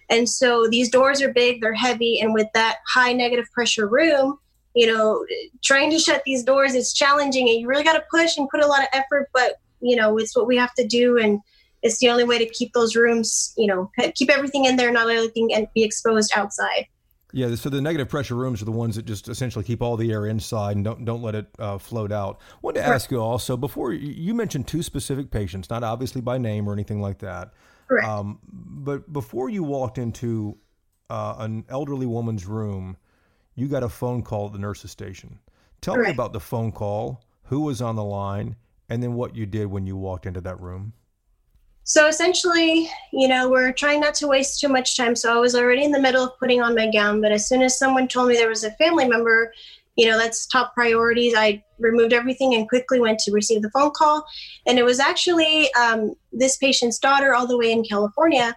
And 0.09 0.27
so 0.27 0.67
these 0.69 0.89
doors 0.89 1.21
are 1.21 1.31
big, 1.31 1.61
they're 1.61 1.73
heavy, 1.73 2.19
and 2.19 2.33
with 2.33 2.47
that 2.53 2.79
high 2.85 3.13
negative 3.13 3.49
pressure 3.53 3.87
room, 3.87 4.39
you 4.75 4.87
know, 4.87 5.25
trying 5.63 5.91
to 5.91 5.99
shut 5.99 6.23
these 6.25 6.43
doors 6.43 6.75
is 6.75 6.93
challenging, 6.93 7.49
and 7.49 7.59
you 7.59 7.67
really 7.67 7.83
got 7.83 7.93
to 7.93 8.03
push 8.09 8.37
and 8.37 8.49
put 8.49 8.63
a 8.63 8.67
lot 8.67 8.81
of 8.81 8.87
effort. 8.93 9.29
But 9.33 9.59
you 9.79 9.95
know, 9.95 10.17
it's 10.17 10.35
what 10.35 10.47
we 10.47 10.57
have 10.57 10.73
to 10.75 10.87
do, 10.87 11.17
and 11.17 11.39
it's 11.81 11.99
the 11.99 12.09
only 12.09 12.23
way 12.23 12.37
to 12.37 12.45
keep 12.45 12.73
those 12.73 12.95
rooms, 12.95 13.53
you 13.57 13.67
know, 13.67 13.91
keep 14.15 14.29
everything 14.29 14.65
in 14.65 14.75
there, 14.75 14.91
not 14.91 15.09
everything 15.09 15.53
and 15.53 15.67
be 15.73 15.83
exposed 15.83 16.31
outside. 16.35 16.85
Yeah, 17.33 17.55
so 17.55 17.69
the 17.69 17.81
negative 17.81 18.09
pressure 18.09 18.35
rooms 18.35 18.61
are 18.61 18.65
the 18.65 18.71
ones 18.71 18.97
that 18.97 19.05
just 19.05 19.29
essentially 19.29 19.63
keep 19.63 19.81
all 19.81 19.95
the 19.95 20.11
air 20.11 20.25
inside 20.25 20.75
and 20.75 20.83
don't 20.83 21.05
don't 21.05 21.21
let 21.21 21.35
it 21.35 21.47
uh, 21.59 21.77
float 21.77 22.11
out. 22.11 22.41
I 22.53 22.57
wanted 22.61 22.81
to 22.81 22.87
ask 22.87 23.09
you 23.09 23.21
also 23.21 23.55
before 23.55 23.93
you 23.93 24.33
mentioned 24.33 24.67
two 24.67 24.83
specific 24.83 25.31
patients, 25.31 25.69
not 25.69 25.83
obviously 25.83 26.21
by 26.21 26.37
name 26.37 26.67
or 26.67 26.73
anything 26.73 27.01
like 27.01 27.19
that. 27.19 27.53
Correct. 27.87 28.07
Um, 28.07 28.39
but 28.43 29.11
before 29.11 29.49
you 29.49 29.63
walked 29.63 29.97
into 29.97 30.57
uh, 31.09 31.35
an 31.39 31.65
elderly 31.69 32.05
woman's 32.05 32.45
room, 32.45 32.97
you 33.61 33.67
got 33.67 33.83
a 33.83 33.89
phone 33.89 34.23
call 34.23 34.47
at 34.47 34.53
the 34.53 34.57
nurse's 34.57 34.89
station. 34.89 35.37
Tell 35.81 35.93
Correct. 35.93 36.07
me 36.09 36.13
about 36.15 36.33
the 36.33 36.39
phone 36.39 36.71
call, 36.71 37.23
who 37.43 37.61
was 37.61 37.79
on 37.79 37.95
the 37.95 38.03
line, 38.03 38.55
and 38.89 39.03
then 39.03 39.13
what 39.13 39.35
you 39.35 39.45
did 39.45 39.67
when 39.67 39.85
you 39.85 39.95
walked 39.95 40.25
into 40.25 40.41
that 40.41 40.59
room. 40.59 40.93
So 41.83 42.07
essentially, 42.07 42.89
you 43.13 43.27
know, 43.27 43.49
we're 43.49 43.71
trying 43.71 43.99
not 43.99 44.15
to 44.15 44.27
waste 44.27 44.59
too 44.59 44.67
much 44.67 44.97
time. 44.97 45.15
So 45.15 45.31
I 45.31 45.37
was 45.37 45.53
already 45.53 45.83
in 45.83 45.91
the 45.91 46.01
middle 46.01 46.23
of 46.23 46.39
putting 46.39 46.59
on 46.59 46.73
my 46.73 46.89
gown, 46.89 47.21
but 47.21 47.31
as 47.31 47.47
soon 47.47 47.61
as 47.61 47.77
someone 47.77 48.07
told 48.07 48.29
me 48.29 48.35
there 48.35 48.49
was 48.49 48.63
a 48.63 48.71
family 48.71 49.07
member, 49.07 49.53
you 49.95 50.09
know, 50.09 50.17
that's 50.17 50.47
top 50.47 50.73
priorities. 50.73 51.35
I 51.37 51.63
removed 51.77 52.13
everything 52.13 52.55
and 52.55 52.67
quickly 52.67 52.99
went 52.99 53.19
to 53.19 53.31
receive 53.31 53.61
the 53.61 53.69
phone 53.69 53.91
call. 53.91 54.25
And 54.65 54.79
it 54.79 54.85
was 54.85 54.99
actually 54.99 55.71
um, 55.75 56.15
this 56.31 56.57
patient's 56.57 56.97
daughter, 56.97 57.35
all 57.35 57.45
the 57.45 57.57
way 57.57 57.71
in 57.71 57.83
California. 57.83 58.55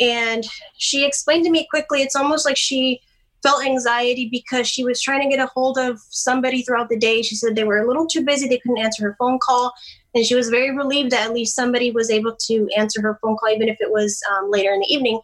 And 0.00 0.46
she 0.78 1.04
explained 1.04 1.44
to 1.44 1.50
me 1.50 1.66
quickly, 1.68 2.00
it's 2.00 2.16
almost 2.16 2.46
like 2.46 2.56
she 2.56 3.02
felt 3.42 3.64
anxiety 3.64 4.28
because 4.30 4.66
she 4.66 4.84
was 4.84 5.00
trying 5.00 5.22
to 5.22 5.28
get 5.28 5.42
a 5.42 5.50
hold 5.54 5.78
of 5.78 6.00
somebody 6.10 6.62
throughout 6.62 6.88
the 6.88 6.98
day. 6.98 7.22
She 7.22 7.36
said 7.36 7.54
they 7.54 7.64
were 7.64 7.78
a 7.78 7.86
little 7.86 8.06
too 8.06 8.24
busy, 8.24 8.48
they 8.48 8.58
couldn't 8.58 8.78
answer 8.78 9.02
her 9.02 9.16
phone 9.18 9.38
call. 9.42 9.72
And 10.14 10.24
she 10.24 10.34
was 10.34 10.48
very 10.48 10.74
relieved 10.74 11.10
that 11.10 11.26
at 11.26 11.34
least 11.34 11.54
somebody 11.54 11.90
was 11.90 12.10
able 12.10 12.36
to 12.46 12.68
answer 12.76 13.02
her 13.02 13.18
phone 13.22 13.36
call, 13.36 13.50
even 13.50 13.68
if 13.68 13.76
it 13.80 13.90
was 13.90 14.20
um, 14.32 14.50
later 14.50 14.72
in 14.72 14.80
the 14.80 14.92
evening. 14.92 15.20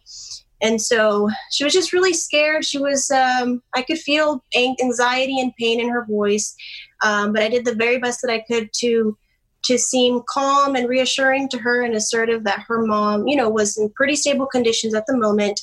And 0.61 0.81
so 0.81 1.29
she 1.51 1.65
was 1.65 1.73
just 1.73 1.91
really 1.91 2.13
scared. 2.13 2.63
She 2.63 2.77
was, 2.77 3.11
um, 3.11 3.61
I 3.75 3.81
could 3.81 3.97
feel 3.97 4.43
anxiety 4.55 5.39
and 5.41 5.53
pain 5.59 5.81
in 5.81 5.89
her 5.89 6.05
voice. 6.05 6.55
Um, 7.03 7.33
but 7.33 7.43
I 7.43 7.49
did 7.49 7.65
the 7.65 7.75
very 7.75 7.99
best 7.99 8.21
that 8.21 8.31
I 8.31 8.39
could 8.39 8.69
to 8.79 9.17
to 9.63 9.77
seem 9.77 10.21
calm 10.27 10.75
and 10.75 10.89
reassuring 10.89 11.47
to 11.47 11.57
her 11.57 11.83
and 11.83 11.95
assertive 11.95 12.43
that 12.43 12.65
her 12.67 12.85
mom, 12.85 13.27
you 13.27 13.35
know, 13.35 13.49
was 13.49 13.77
in 13.77 13.89
pretty 13.91 14.15
stable 14.15 14.45
conditions 14.45 14.93
at 14.93 15.05
the 15.07 15.17
moment. 15.17 15.61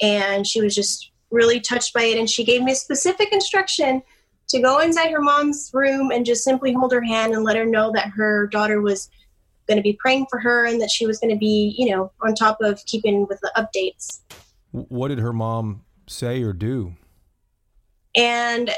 And 0.00 0.46
she 0.46 0.60
was 0.60 0.74
just 0.74 1.10
really 1.30 1.60
touched 1.60 1.92
by 1.94 2.04
it. 2.04 2.18
And 2.18 2.28
she 2.28 2.44
gave 2.44 2.62
me 2.62 2.72
a 2.72 2.76
specific 2.76 3.32
instruction 3.32 4.02
to 4.48 4.60
go 4.60 4.78
inside 4.78 5.10
her 5.10 5.20
mom's 5.20 5.70
room 5.72 6.10
and 6.10 6.24
just 6.24 6.42
simply 6.42 6.72
hold 6.72 6.92
her 6.92 7.02
hand 7.02 7.34
and 7.34 7.44
let 7.44 7.56
her 7.56 7.66
know 7.66 7.92
that 7.92 8.08
her 8.08 8.46
daughter 8.46 8.80
was 8.80 9.10
going 9.66 9.76
to 9.76 9.82
be 9.82 9.92
praying 9.92 10.26
for 10.30 10.38
her 10.40 10.64
and 10.64 10.80
that 10.80 10.90
she 10.90 11.06
was 11.06 11.18
going 11.18 11.32
to 11.32 11.38
be, 11.38 11.74
you 11.78 11.90
know, 11.90 12.10
on 12.22 12.34
top 12.34 12.58
of 12.60 12.82
keeping 12.86 13.26
with 13.28 13.38
the 13.40 13.52
updates. 13.56 14.20
What 14.72 15.08
did 15.08 15.18
her 15.18 15.32
mom 15.32 15.84
say 16.06 16.42
or 16.42 16.54
do? 16.54 16.94
And 18.16 18.70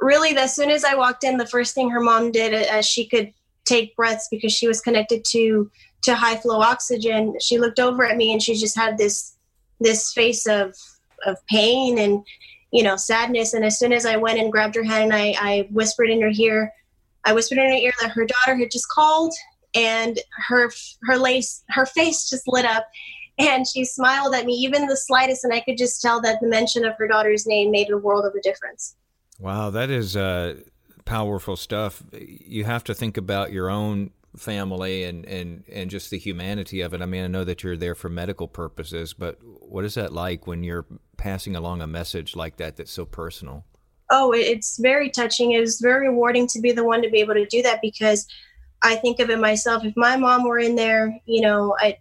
really, 0.00 0.36
as 0.36 0.54
soon 0.54 0.70
as 0.70 0.84
I 0.84 0.94
walked 0.94 1.24
in, 1.24 1.36
the 1.36 1.46
first 1.46 1.74
thing 1.74 1.90
her 1.90 2.00
mom 2.00 2.32
did, 2.32 2.54
uh, 2.54 2.66
as 2.70 2.86
she 2.86 3.06
could 3.06 3.32
take 3.66 3.94
breaths 3.94 4.26
because 4.30 4.52
she 4.52 4.66
was 4.66 4.80
connected 4.80 5.24
to 5.30 5.70
to 6.02 6.14
high 6.14 6.36
flow 6.36 6.60
oxygen, 6.60 7.34
she 7.40 7.58
looked 7.58 7.78
over 7.78 8.06
at 8.06 8.16
me 8.16 8.32
and 8.32 8.42
she 8.42 8.54
just 8.54 8.76
had 8.76 8.96
this 8.96 9.36
this 9.80 10.12
face 10.12 10.46
of 10.46 10.74
of 11.26 11.36
pain 11.46 11.98
and 11.98 12.24
you 12.72 12.82
know 12.82 12.96
sadness. 12.96 13.54
And 13.54 13.64
as 13.64 13.78
soon 13.78 13.92
as 13.92 14.06
I 14.06 14.16
went 14.16 14.38
and 14.38 14.52
grabbed 14.52 14.74
her 14.76 14.84
hand 14.84 15.12
and 15.12 15.14
I, 15.14 15.34
I 15.38 15.68
whispered 15.70 16.10
in 16.10 16.20
her 16.22 16.32
ear, 16.34 16.72
I 17.24 17.32
whispered 17.32 17.58
in 17.58 17.70
her 17.70 17.76
ear 17.76 17.92
that 18.00 18.12
her 18.12 18.26
daughter 18.26 18.56
had 18.56 18.70
just 18.70 18.88
called 18.88 19.32
and 19.74 20.18
her 20.48 20.70
her 21.04 21.16
lace 21.16 21.62
her 21.70 21.86
face 21.86 22.28
just 22.28 22.48
lit 22.48 22.64
up. 22.64 22.86
And 23.38 23.66
she 23.66 23.84
smiled 23.84 24.34
at 24.34 24.44
me 24.44 24.52
even 24.52 24.86
the 24.86 24.96
slightest 24.96 25.44
and 25.44 25.52
i 25.52 25.60
could 25.60 25.78
just 25.78 26.02
tell 26.02 26.20
that 26.22 26.40
the 26.40 26.48
mention 26.48 26.84
of 26.84 26.94
her 26.98 27.08
daughter's 27.08 27.46
name 27.46 27.70
made 27.70 27.90
a 27.90 27.96
world 27.96 28.24
of 28.24 28.34
a 28.34 28.40
difference. 28.42 28.96
Wow 29.38 29.70
that 29.70 29.90
is 29.90 30.16
uh, 30.16 30.56
powerful 31.04 31.56
stuff. 31.56 32.02
You 32.12 32.64
have 32.64 32.84
to 32.84 32.94
think 32.94 33.16
about 33.16 33.52
your 33.52 33.70
own 33.70 34.10
family 34.36 35.02
and, 35.04 35.26
and, 35.26 35.64
and 35.72 35.90
just 35.90 36.10
the 36.10 36.18
humanity 36.18 36.82
of 36.82 36.94
it. 36.94 37.02
I 37.02 37.06
mean 37.06 37.24
i 37.24 37.26
know 37.26 37.44
that 37.44 37.62
you're 37.62 37.76
there 37.76 37.94
for 37.94 38.08
medical 38.08 38.48
purposes 38.48 39.12
but 39.14 39.38
what 39.42 39.84
is 39.84 39.94
that 39.94 40.12
like 40.12 40.46
when 40.46 40.62
you're 40.62 40.86
passing 41.20 41.54
along 41.54 41.82
a 41.82 41.86
message 41.86 42.34
like 42.34 42.56
that 42.56 42.76
that's 42.76 42.90
so 42.90 43.04
personal 43.04 43.64
oh 44.10 44.32
it's 44.32 44.78
very 44.78 45.10
touching 45.10 45.52
it 45.52 45.60
was 45.60 45.80
very 45.80 46.08
rewarding 46.08 46.46
to 46.46 46.60
be 46.60 46.72
the 46.72 46.84
one 46.84 47.02
to 47.02 47.10
be 47.10 47.20
able 47.20 47.34
to 47.34 47.46
do 47.46 47.62
that 47.62 47.80
because 47.82 48.26
i 48.82 48.96
think 48.96 49.20
of 49.20 49.30
it 49.30 49.38
myself 49.38 49.84
if 49.84 49.94
my 49.96 50.16
mom 50.16 50.44
were 50.44 50.58
in 50.58 50.74
there 50.74 51.14
you 51.26 51.40
know 51.40 51.76
i 51.80 51.96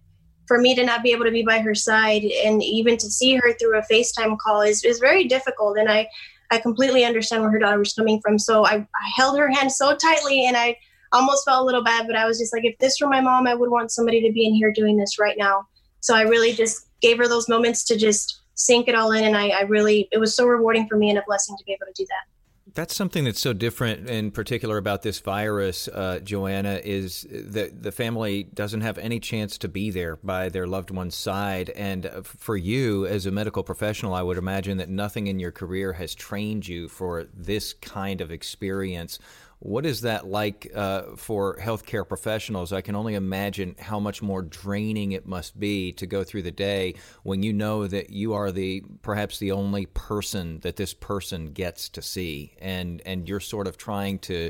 for 0.49 0.59
me 0.59 0.73
to 0.73 0.83
not 0.83 1.03
be 1.03 1.11
able 1.11 1.25
to 1.25 1.31
be 1.31 1.43
by 1.43 1.59
her 1.59 1.75
side 1.75 2.23
and 2.23 2.61
even 2.63 2.97
to 2.97 3.05
see 3.05 3.35
her 3.35 3.53
through 3.53 3.77
a 3.77 3.83
FaceTime 3.83 4.35
call 4.39 4.61
is, 4.61 4.83
is 4.83 4.97
very 4.97 5.25
difficult. 5.25 5.77
And 5.77 5.87
I, 5.87 6.09
I 6.49 6.57
completely 6.57 7.05
understand 7.05 7.43
where 7.43 7.51
her 7.51 7.59
daughter 7.59 7.77
was 7.77 7.93
coming 7.93 8.19
from. 8.19 8.39
So 8.39 8.65
I, 8.65 8.77
I 8.77 9.09
held 9.15 9.37
her 9.37 9.47
hand 9.47 9.71
so 9.71 9.95
tightly 9.95 10.47
and 10.47 10.57
I 10.57 10.75
almost 11.11 11.45
felt 11.45 11.61
a 11.61 11.65
little 11.65 11.83
bad, 11.83 12.07
but 12.07 12.15
I 12.15 12.25
was 12.25 12.39
just 12.39 12.51
like, 12.51 12.65
if 12.65 12.75
this 12.79 12.99
were 12.99 13.07
my 13.07 13.21
mom, 13.21 13.45
I 13.45 13.53
would 13.53 13.69
want 13.69 13.91
somebody 13.91 14.21
to 14.27 14.33
be 14.33 14.47
in 14.47 14.55
here 14.55 14.73
doing 14.73 14.97
this 14.97 15.19
right 15.19 15.37
now. 15.37 15.67
So 15.99 16.15
I 16.15 16.23
really 16.23 16.53
just 16.53 16.87
gave 16.99 17.19
her 17.19 17.27
those 17.27 17.47
moments 17.47 17.83
to 17.85 17.95
just 17.95 18.38
sink 18.59 18.87
it 18.89 18.95
all 18.95 19.11
in. 19.13 19.23
And 19.23 19.37
I, 19.37 19.49
I 19.49 19.61
really, 19.61 20.07
it 20.11 20.19
was 20.19 20.35
so 20.35 20.45
rewarding 20.45 20.87
for 20.87 20.97
me 20.97 21.09
and 21.09 21.17
a 21.17 21.23
blessing 21.25 21.55
to 21.57 21.63
be 21.63 21.71
able 21.71 21.85
to 21.87 21.93
do 21.93 22.05
that. 22.07 22.73
That's 22.75 22.95
something 22.95 23.23
that's 23.23 23.39
so 23.39 23.51
different, 23.51 24.07
in 24.09 24.29
particular, 24.29 24.77
about 24.77 25.01
this 25.01 25.19
virus, 25.19 25.87
uh, 25.87 26.19
Joanna, 26.19 26.79
is 26.83 27.25
that 27.31 27.81
the 27.81 27.91
family 27.91 28.43
doesn't 28.43 28.81
have 28.81 28.99
any 28.99 29.19
chance 29.19 29.57
to 29.59 29.67
be 29.67 29.89
there 29.89 30.17
by 30.17 30.49
their 30.49 30.67
loved 30.67 30.91
one's 30.91 31.15
side. 31.15 31.71
And 31.71 32.05
uh, 32.05 32.21
for 32.21 32.55
you, 32.55 33.07
as 33.07 33.25
a 33.25 33.31
medical 33.31 33.63
professional, 33.63 34.13
I 34.13 34.21
would 34.21 34.37
imagine 34.37 34.77
that 34.77 34.89
nothing 34.89 35.27
in 35.27 35.39
your 35.39 35.51
career 35.51 35.93
has 35.93 36.13
trained 36.13 36.67
you 36.67 36.87
for 36.89 37.25
this 37.33 37.73
kind 37.73 38.21
of 38.21 38.29
experience. 38.29 39.17
What 39.61 39.85
is 39.85 40.01
that 40.01 40.25
like 40.25 40.71
uh, 40.73 41.15
for 41.17 41.57
healthcare 41.57 42.07
professionals? 42.07 42.71
I 42.71 42.79
can 42.79 42.95
only 42.95 43.15
imagine 43.15 43.75
how 43.77 43.99
much 43.99 44.21
more 44.21 44.41
draining 44.41 45.11
it 45.11 45.27
must 45.27 45.59
be 45.59 45.91
to 45.93 46.07
go 46.07 46.23
through 46.23 46.43
the 46.43 46.51
day 46.51 46.95
when 47.23 47.43
you 47.43 47.51
know 47.51 47.85
that 47.85 48.09
you 48.09 48.33
are 48.33 48.51
the 48.53 48.83
perhaps 49.01 49.37
the 49.37 49.51
only 49.51 49.85
person 49.85 50.59
that 50.61 50.77
this 50.77 50.93
person 50.93 51.51
gets 51.51 51.89
to 51.89 52.01
see, 52.01 52.55
and 52.59 53.01
and 53.05 53.27
you're 53.27 53.41
sort 53.41 53.67
of 53.67 53.77
trying 53.77 54.19
to 54.19 54.49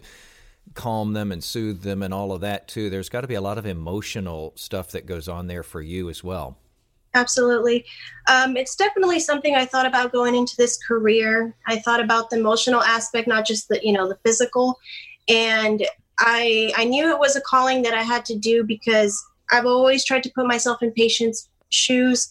calm 0.75 1.13
them 1.13 1.31
and 1.31 1.43
soothe 1.43 1.81
them 1.81 2.03
and 2.03 2.13
all 2.13 2.31
of 2.31 2.41
that 2.41 2.67
too. 2.67 2.91
There's 2.91 3.09
got 3.09 3.21
to 3.21 3.27
be 3.27 3.33
a 3.33 3.41
lot 3.41 3.57
of 3.57 3.65
emotional 3.65 4.53
stuff 4.55 4.91
that 4.91 5.07
goes 5.07 5.27
on 5.27 5.47
there 5.47 5.63
for 5.63 5.81
you 5.81 6.09
as 6.09 6.23
well. 6.23 6.59
Absolutely. 7.15 7.85
Um, 8.27 8.55
it's 8.55 8.75
definitely 8.75 9.19
something 9.19 9.55
I 9.55 9.65
thought 9.65 9.85
about 9.85 10.11
going 10.11 10.35
into 10.35 10.55
this 10.57 10.77
career. 10.77 11.55
I 11.67 11.79
thought 11.79 12.03
about 12.03 12.29
the 12.29 12.37
emotional 12.37 12.83
aspect, 12.83 13.27
not 13.27 13.47
just 13.47 13.67
the, 13.67 13.79
you 13.83 13.91
know, 13.91 14.07
the 14.07 14.17
physical. 14.23 14.79
And 15.27 15.85
I, 16.19 16.71
I 16.77 16.85
knew 16.85 17.09
it 17.09 17.19
was 17.19 17.35
a 17.35 17.41
calling 17.41 17.81
that 17.83 17.93
I 17.93 18.03
had 18.03 18.25
to 18.25 18.37
do 18.37 18.63
because 18.63 19.19
I've 19.51 19.65
always 19.65 20.05
tried 20.05 20.23
to 20.23 20.31
put 20.35 20.45
myself 20.45 20.83
in 20.83 20.91
patients' 20.91 21.49
shoes 21.69 22.29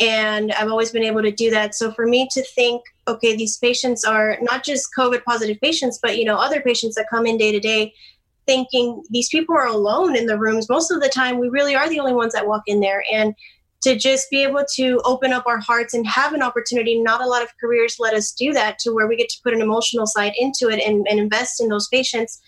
and 0.00 0.52
I've 0.52 0.70
always 0.70 0.90
been 0.90 1.04
able 1.04 1.22
to 1.22 1.30
do 1.30 1.50
that. 1.50 1.74
So 1.74 1.92
for 1.92 2.06
me 2.06 2.28
to 2.32 2.42
think, 2.42 2.82
okay, 3.06 3.36
these 3.36 3.58
patients 3.58 4.04
are 4.04 4.38
not 4.40 4.64
just 4.64 4.88
COVID 4.96 5.22
positive 5.24 5.60
patients, 5.60 5.98
but 6.02 6.18
you 6.18 6.24
know, 6.24 6.36
other 6.36 6.60
patients 6.60 6.94
that 6.96 7.10
come 7.10 7.26
in 7.26 7.36
day 7.36 7.52
to 7.52 7.60
day 7.60 7.92
thinking 8.46 9.02
these 9.10 9.28
people 9.28 9.56
are 9.56 9.66
alone 9.66 10.16
in 10.16 10.26
the 10.26 10.38
rooms. 10.38 10.68
Most 10.68 10.90
of 10.90 11.00
the 11.00 11.08
time 11.08 11.38
we 11.38 11.48
really 11.48 11.74
are 11.74 11.88
the 11.88 12.00
only 12.00 12.12
ones 12.12 12.32
that 12.34 12.46
walk 12.46 12.62
in 12.66 12.80
there. 12.80 13.04
And 13.12 13.34
to 13.84 13.96
just 13.96 14.30
be 14.30 14.42
able 14.42 14.64
to 14.74 14.98
open 15.04 15.32
up 15.32 15.46
our 15.46 15.58
hearts 15.58 15.92
and 15.92 16.06
have 16.06 16.32
an 16.32 16.42
opportunity. 16.42 16.98
Not 17.00 17.20
a 17.20 17.26
lot 17.26 17.42
of 17.42 17.50
careers 17.60 17.96
let 17.98 18.14
us 18.14 18.32
do 18.32 18.52
that 18.54 18.78
to 18.80 18.92
where 18.92 19.06
we 19.06 19.14
get 19.14 19.28
to 19.28 19.40
put 19.44 19.52
an 19.52 19.60
emotional 19.60 20.06
side 20.06 20.32
into 20.38 20.70
it 20.70 20.80
and, 20.80 21.06
and 21.08 21.20
invest 21.20 21.60
in 21.60 21.68
those 21.68 21.86
patients. 21.88 22.40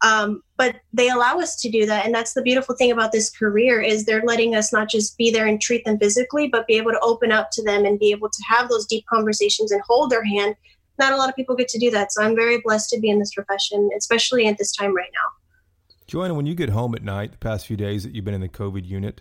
Um, 0.00 0.42
but 0.56 0.76
they 0.94 1.10
allow 1.10 1.38
us 1.40 1.60
to 1.60 1.70
do 1.70 1.84
that. 1.84 2.06
And 2.06 2.14
that's 2.14 2.32
the 2.32 2.40
beautiful 2.40 2.74
thing 2.74 2.90
about 2.90 3.12
this 3.12 3.30
career 3.30 3.82
is 3.82 4.04
they're 4.04 4.22
letting 4.24 4.54
us 4.54 4.72
not 4.72 4.88
just 4.88 5.18
be 5.18 5.30
there 5.30 5.46
and 5.46 5.60
treat 5.60 5.84
them 5.84 5.98
physically, 5.98 6.48
but 6.48 6.66
be 6.66 6.76
able 6.78 6.92
to 6.92 7.00
open 7.00 7.32
up 7.32 7.50
to 7.52 7.62
them 7.62 7.84
and 7.84 7.98
be 7.98 8.10
able 8.10 8.30
to 8.30 8.42
have 8.48 8.70
those 8.70 8.86
deep 8.86 9.04
conversations 9.12 9.70
and 9.72 9.82
hold 9.86 10.10
their 10.10 10.24
hand. 10.24 10.54
Not 10.98 11.12
a 11.12 11.16
lot 11.16 11.28
of 11.28 11.36
people 11.36 11.54
get 11.54 11.68
to 11.68 11.78
do 11.78 11.90
that. 11.90 12.12
So 12.12 12.22
I'm 12.22 12.34
very 12.34 12.60
blessed 12.64 12.88
to 12.90 13.00
be 13.00 13.10
in 13.10 13.18
this 13.18 13.34
profession, 13.34 13.90
especially 13.96 14.46
at 14.46 14.56
this 14.56 14.72
time 14.72 14.96
right 14.96 15.10
now. 15.12 15.96
Joanna, 16.06 16.32
when 16.32 16.46
you 16.46 16.54
get 16.54 16.70
home 16.70 16.94
at 16.94 17.02
night, 17.02 17.32
the 17.32 17.38
past 17.38 17.66
few 17.66 17.76
days 17.76 18.04
that 18.04 18.14
you've 18.14 18.24
been 18.24 18.34
in 18.34 18.40
the 18.40 18.48
COVID 18.48 18.86
unit, 18.86 19.20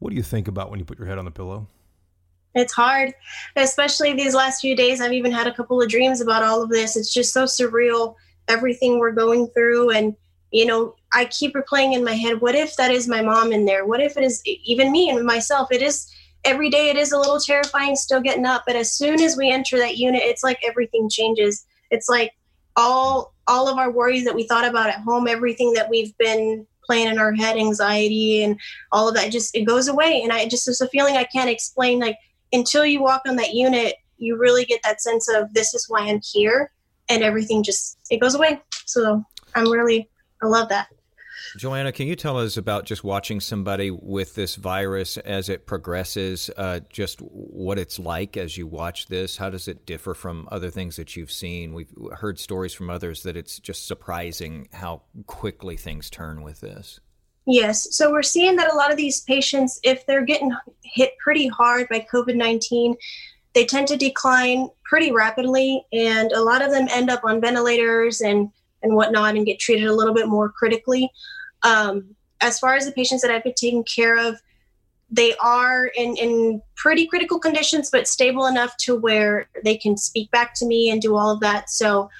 what 0.00 0.10
do 0.10 0.16
you 0.16 0.22
think 0.22 0.48
about 0.48 0.70
when 0.70 0.80
you 0.80 0.84
put 0.84 0.98
your 0.98 1.06
head 1.06 1.18
on 1.18 1.24
the 1.24 1.30
pillow? 1.30 1.68
It's 2.54 2.72
hard, 2.72 3.14
especially 3.54 4.12
these 4.12 4.34
last 4.34 4.60
few 4.60 4.74
days. 4.74 5.00
I've 5.00 5.12
even 5.12 5.30
had 5.30 5.46
a 5.46 5.54
couple 5.54 5.80
of 5.80 5.88
dreams 5.88 6.20
about 6.20 6.42
all 6.42 6.62
of 6.62 6.68
this. 6.68 6.96
It's 6.96 7.14
just 7.14 7.32
so 7.32 7.44
surreal, 7.44 8.16
everything 8.48 8.98
we're 8.98 9.12
going 9.12 9.46
through. 9.48 9.90
And, 9.90 10.16
you 10.50 10.66
know, 10.66 10.96
I 11.12 11.26
keep 11.26 11.54
replaying 11.54 11.94
in 11.94 12.02
my 12.02 12.14
head, 12.14 12.40
what 12.40 12.56
if 12.56 12.74
that 12.76 12.90
is 12.90 13.06
my 13.06 13.22
mom 13.22 13.52
in 13.52 13.66
there? 13.66 13.86
What 13.86 14.00
if 14.00 14.16
it 14.16 14.24
is 14.24 14.42
even 14.44 14.90
me 14.90 15.10
and 15.10 15.24
myself? 15.24 15.68
It 15.70 15.80
is 15.80 16.12
every 16.44 16.70
day, 16.70 16.88
it 16.88 16.96
is 16.96 17.12
a 17.12 17.18
little 17.18 17.38
terrifying 17.38 17.94
still 17.94 18.20
getting 18.20 18.46
up. 18.46 18.64
But 18.66 18.74
as 18.74 18.92
soon 18.92 19.20
as 19.20 19.36
we 19.36 19.50
enter 19.50 19.78
that 19.78 19.98
unit, 19.98 20.22
it's 20.24 20.42
like 20.42 20.58
everything 20.66 21.08
changes. 21.08 21.64
It's 21.90 22.08
like 22.08 22.32
all 22.74 23.34
all 23.46 23.68
of 23.68 23.78
our 23.78 23.90
worries 23.90 24.24
that 24.24 24.34
we 24.34 24.44
thought 24.44 24.64
about 24.64 24.90
at 24.90 25.00
home, 25.00 25.26
everything 25.26 25.72
that 25.72 25.90
we've 25.90 26.16
been 26.18 26.66
playing 26.90 27.06
in 27.06 27.20
our 27.20 27.32
head, 27.32 27.56
anxiety 27.56 28.42
and 28.42 28.58
all 28.90 29.08
of 29.08 29.14
that 29.14 29.30
just 29.30 29.54
it 29.54 29.62
goes 29.62 29.86
away. 29.86 30.22
And 30.24 30.32
I 30.32 30.48
just 30.48 30.66
it's 30.66 30.80
a 30.80 30.88
feeling 30.88 31.16
I 31.16 31.22
can't 31.22 31.48
explain. 31.48 32.00
Like 32.00 32.16
until 32.52 32.84
you 32.84 33.00
walk 33.00 33.22
on 33.28 33.36
that 33.36 33.54
unit, 33.54 33.94
you 34.18 34.36
really 34.36 34.64
get 34.64 34.80
that 34.82 35.00
sense 35.00 35.28
of 35.28 35.54
this 35.54 35.72
is 35.72 35.86
why 35.88 36.00
I'm 36.00 36.20
here, 36.32 36.72
and 37.08 37.22
everything 37.22 37.62
just 37.62 37.98
it 38.10 38.18
goes 38.18 38.34
away. 38.34 38.60
So 38.86 39.24
I'm 39.54 39.70
really 39.70 40.08
I 40.42 40.46
love 40.46 40.68
that. 40.70 40.88
Joanna, 41.56 41.92
can 41.92 42.06
you 42.06 42.16
tell 42.16 42.38
us 42.38 42.56
about 42.56 42.84
just 42.84 43.02
watching 43.02 43.40
somebody 43.40 43.90
with 43.90 44.34
this 44.34 44.56
virus 44.56 45.16
as 45.18 45.48
it 45.48 45.66
progresses? 45.66 46.50
Uh, 46.56 46.80
just 46.88 47.20
what 47.20 47.78
it's 47.78 47.98
like 47.98 48.36
as 48.36 48.56
you 48.56 48.66
watch 48.66 49.06
this? 49.06 49.36
How 49.36 49.50
does 49.50 49.66
it 49.66 49.86
differ 49.86 50.14
from 50.14 50.48
other 50.50 50.70
things 50.70 50.96
that 50.96 51.16
you've 51.16 51.32
seen? 51.32 51.74
We've 51.74 51.92
heard 52.12 52.38
stories 52.38 52.72
from 52.72 52.90
others 52.90 53.22
that 53.24 53.36
it's 53.36 53.58
just 53.58 53.86
surprising 53.86 54.68
how 54.72 55.02
quickly 55.26 55.76
things 55.76 56.08
turn 56.10 56.42
with 56.42 56.60
this. 56.60 57.00
Yes. 57.46 57.96
So 57.96 58.12
we're 58.12 58.22
seeing 58.22 58.56
that 58.56 58.72
a 58.72 58.76
lot 58.76 58.90
of 58.90 58.96
these 58.96 59.22
patients, 59.22 59.80
if 59.82 60.06
they're 60.06 60.24
getting 60.24 60.52
hit 60.84 61.18
pretty 61.18 61.48
hard 61.48 61.88
by 61.88 62.06
COVID 62.12 62.36
19, 62.36 62.94
they 63.54 63.64
tend 63.64 63.88
to 63.88 63.96
decline 63.96 64.68
pretty 64.84 65.10
rapidly. 65.10 65.84
And 65.92 66.30
a 66.32 66.42
lot 66.42 66.62
of 66.62 66.70
them 66.70 66.86
end 66.90 67.10
up 67.10 67.24
on 67.24 67.40
ventilators 67.40 68.20
and, 68.20 68.50
and 68.82 68.94
whatnot 68.94 69.36
and 69.36 69.46
get 69.46 69.58
treated 69.58 69.88
a 69.88 69.94
little 69.94 70.14
bit 70.14 70.28
more 70.28 70.48
critically. 70.48 71.10
Um, 71.62 72.16
as 72.40 72.58
far 72.58 72.74
as 72.74 72.86
the 72.86 72.92
patients 72.92 73.22
that 73.22 73.30
I've 73.30 73.44
been 73.44 73.54
taking 73.54 73.84
care 73.84 74.16
of, 74.16 74.40
they 75.10 75.34
are 75.36 75.86
in, 75.86 76.16
in 76.16 76.62
pretty 76.76 77.06
critical 77.06 77.38
conditions, 77.38 77.90
but 77.90 78.08
stable 78.08 78.46
enough 78.46 78.76
to 78.78 78.96
where 78.96 79.48
they 79.64 79.76
can 79.76 79.96
speak 79.96 80.30
back 80.30 80.54
to 80.54 80.66
me 80.66 80.90
and 80.90 81.02
do 81.02 81.16
all 81.16 81.30
of 81.30 81.40
that. 81.40 81.70
So 81.70 82.10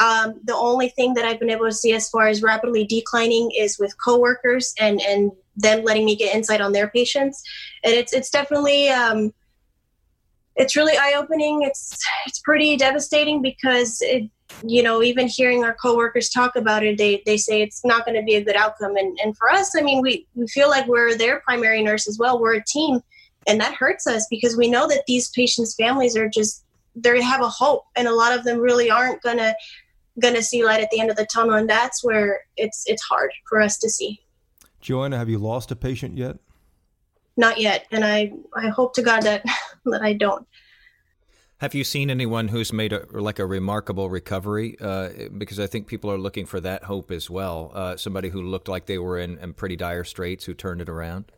Um, 0.00 0.40
the 0.44 0.56
only 0.56 0.88
thing 0.88 1.14
that 1.14 1.26
I've 1.26 1.38
been 1.38 1.50
able 1.50 1.66
to 1.66 1.74
see 1.74 1.92
as 1.92 2.08
far 2.08 2.28
as 2.28 2.42
rapidly 2.42 2.84
declining 2.86 3.50
is 3.58 3.78
with 3.78 3.92
coworkers 4.02 4.72
and 4.78 5.00
and 5.02 5.32
them 5.56 5.84
letting 5.84 6.06
me 6.06 6.16
get 6.16 6.34
insight 6.34 6.60
on 6.62 6.72
their 6.72 6.88
patients, 6.88 7.42
and 7.84 7.92
it's 7.92 8.12
it's 8.12 8.30
definitely 8.30 8.88
um, 8.88 9.34
it's 10.56 10.74
really 10.74 10.96
eye 10.96 11.14
opening. 11.18 11.62
It's 11.68 11.98
it's 12.26 12.38
pretty 12.38 12.76
devastating 12.76 13.42
because 13.42 14.00
it 14.00 14.30
you 14.64 14.82
know 14.82 15.02
even 15.02 15.26
hearing 15.26 15.64
our 15.64 15.74
coworkers 15.74 16.28
talk 16.28 16.54
about 16.56 16.84
it 16.84 16.98
they 16.98 17.22
they 17.24 17.36
say 17.36 17.62
it's 17.62 17.84
not 17.84 18.04
going 18.04 18.16
to 18.16 18.22
be 18.22 18.36
a 18.36 18.44
good 18.44 18.56
outcome. 18.56 18.96
And 18.96 19.18
and 19.22 19.36
for 19.36 19.50
us 19.50 19.74
i 19.76 19.82
mean 19.82 20.00
we 20.02 20.26
we 20.34 20.46
feel 20.48 20.68
like 20.68 20.86
we're 20.86 21.16
their 21.16 21.40
primary 21.40 21.82
nurse 21.82 22.08
as 22.08 22.18
well. 22.18 22.40
We're 22.40 22.54
a 22.54 22.64
team 22.64 23.00
and 23.46 23.60
that 23.60 23.74
hurts 23.74 24.06
us 24.06 24.26
because 24.30 24.56
we 24.56 24.68
know 24.68 24.86
that 24.88 25.04
these 25.06 25.30
patients 25.30 25.74
families 25.74 26.16
are 26.16 26.28
just 26.28 26.64
they 26.94 27.22
have 27.22 27.40
a 27.40 27.48
hope 27.48 27.84
and 27.96 28.08
a 28.08 28.14
lot 28.14 28.36
of 28.36 28.44
them 28.44 28.58
really 28.58 28.90
aren't 28.90 29.22
going 29.22 29.38
to 29.38 29.54
going 30.18 30.34
to 30.34 30.42
see 30.42 30.64
light 30.64 30.80
at 30.80 30.90
the 30.90 31.00
end 31.00 31.10
of 31.10 31.16
the 31.16 31.26
tunnel. 31.26 31.54
And 31.54 31.68
that's 31.68 32.04
where 32.04 32.40
it's 32.56 32.84
it's 32.86 33.02
hard 33.02 33.30
for 33.48 33.60
us 33.60 33.78
to 33.78 33.88
see. 33.88 34.20
Joanna 34.80 35.18
have 35.18 35.28
you 35.28 35.38
lost 35.38 35.70
a 35.70 35.76
patient 35.76 36.18
yet? 36.18 36.38
Not 37.36 37.58
yet. 37.58 37.86
And 37.90 38.04
i 38.04 38.32
i 38.54 38.68
hope 38.68 38.94
to 38.94 39.02
god 39.02 39.22
that 39.22 39.44
that 39.86 40.02
i 40.02 40.12
don't 40.12 40.46
have 41.60 41.74
you 41.74 41.84
seen 41.84 42.08
anyone 42.08 42.48
who's 42.48 42.72
made 42.72 42.92
a 42.92 43.04
like 43.12 43.38
a 43.38 43.44
remarkable 43.44 44.08
recovery? 44.08 44.78
Uh, 44.80 45.10
because 45.36 45.60
I 45.60 45.66
think 45.66 45.86
people 45.86 46.10
are 46.10 46.16
looking 46.16 46.46
for 46.46 46.58
that 46.60 46.84
hope 46.84 47.10
as 47.10 47.28
well. 47.28 47.70
Uh, 47.74 47.96
somebody 47.98 48.30
who 48.30 48.42
looked 48.42 48.66
like 48.66 48.86
they 48.86 48.98
were 48.98 49.18
in, 49.18 49.36
in, 49.38 49.52
pretty 49.52 49.76
dire 49.76 50.04
straits 50.04 50.46
who 50.46 50.54
turned 50.54 50.80
it 50.80 50.88
around. 50.88 51.30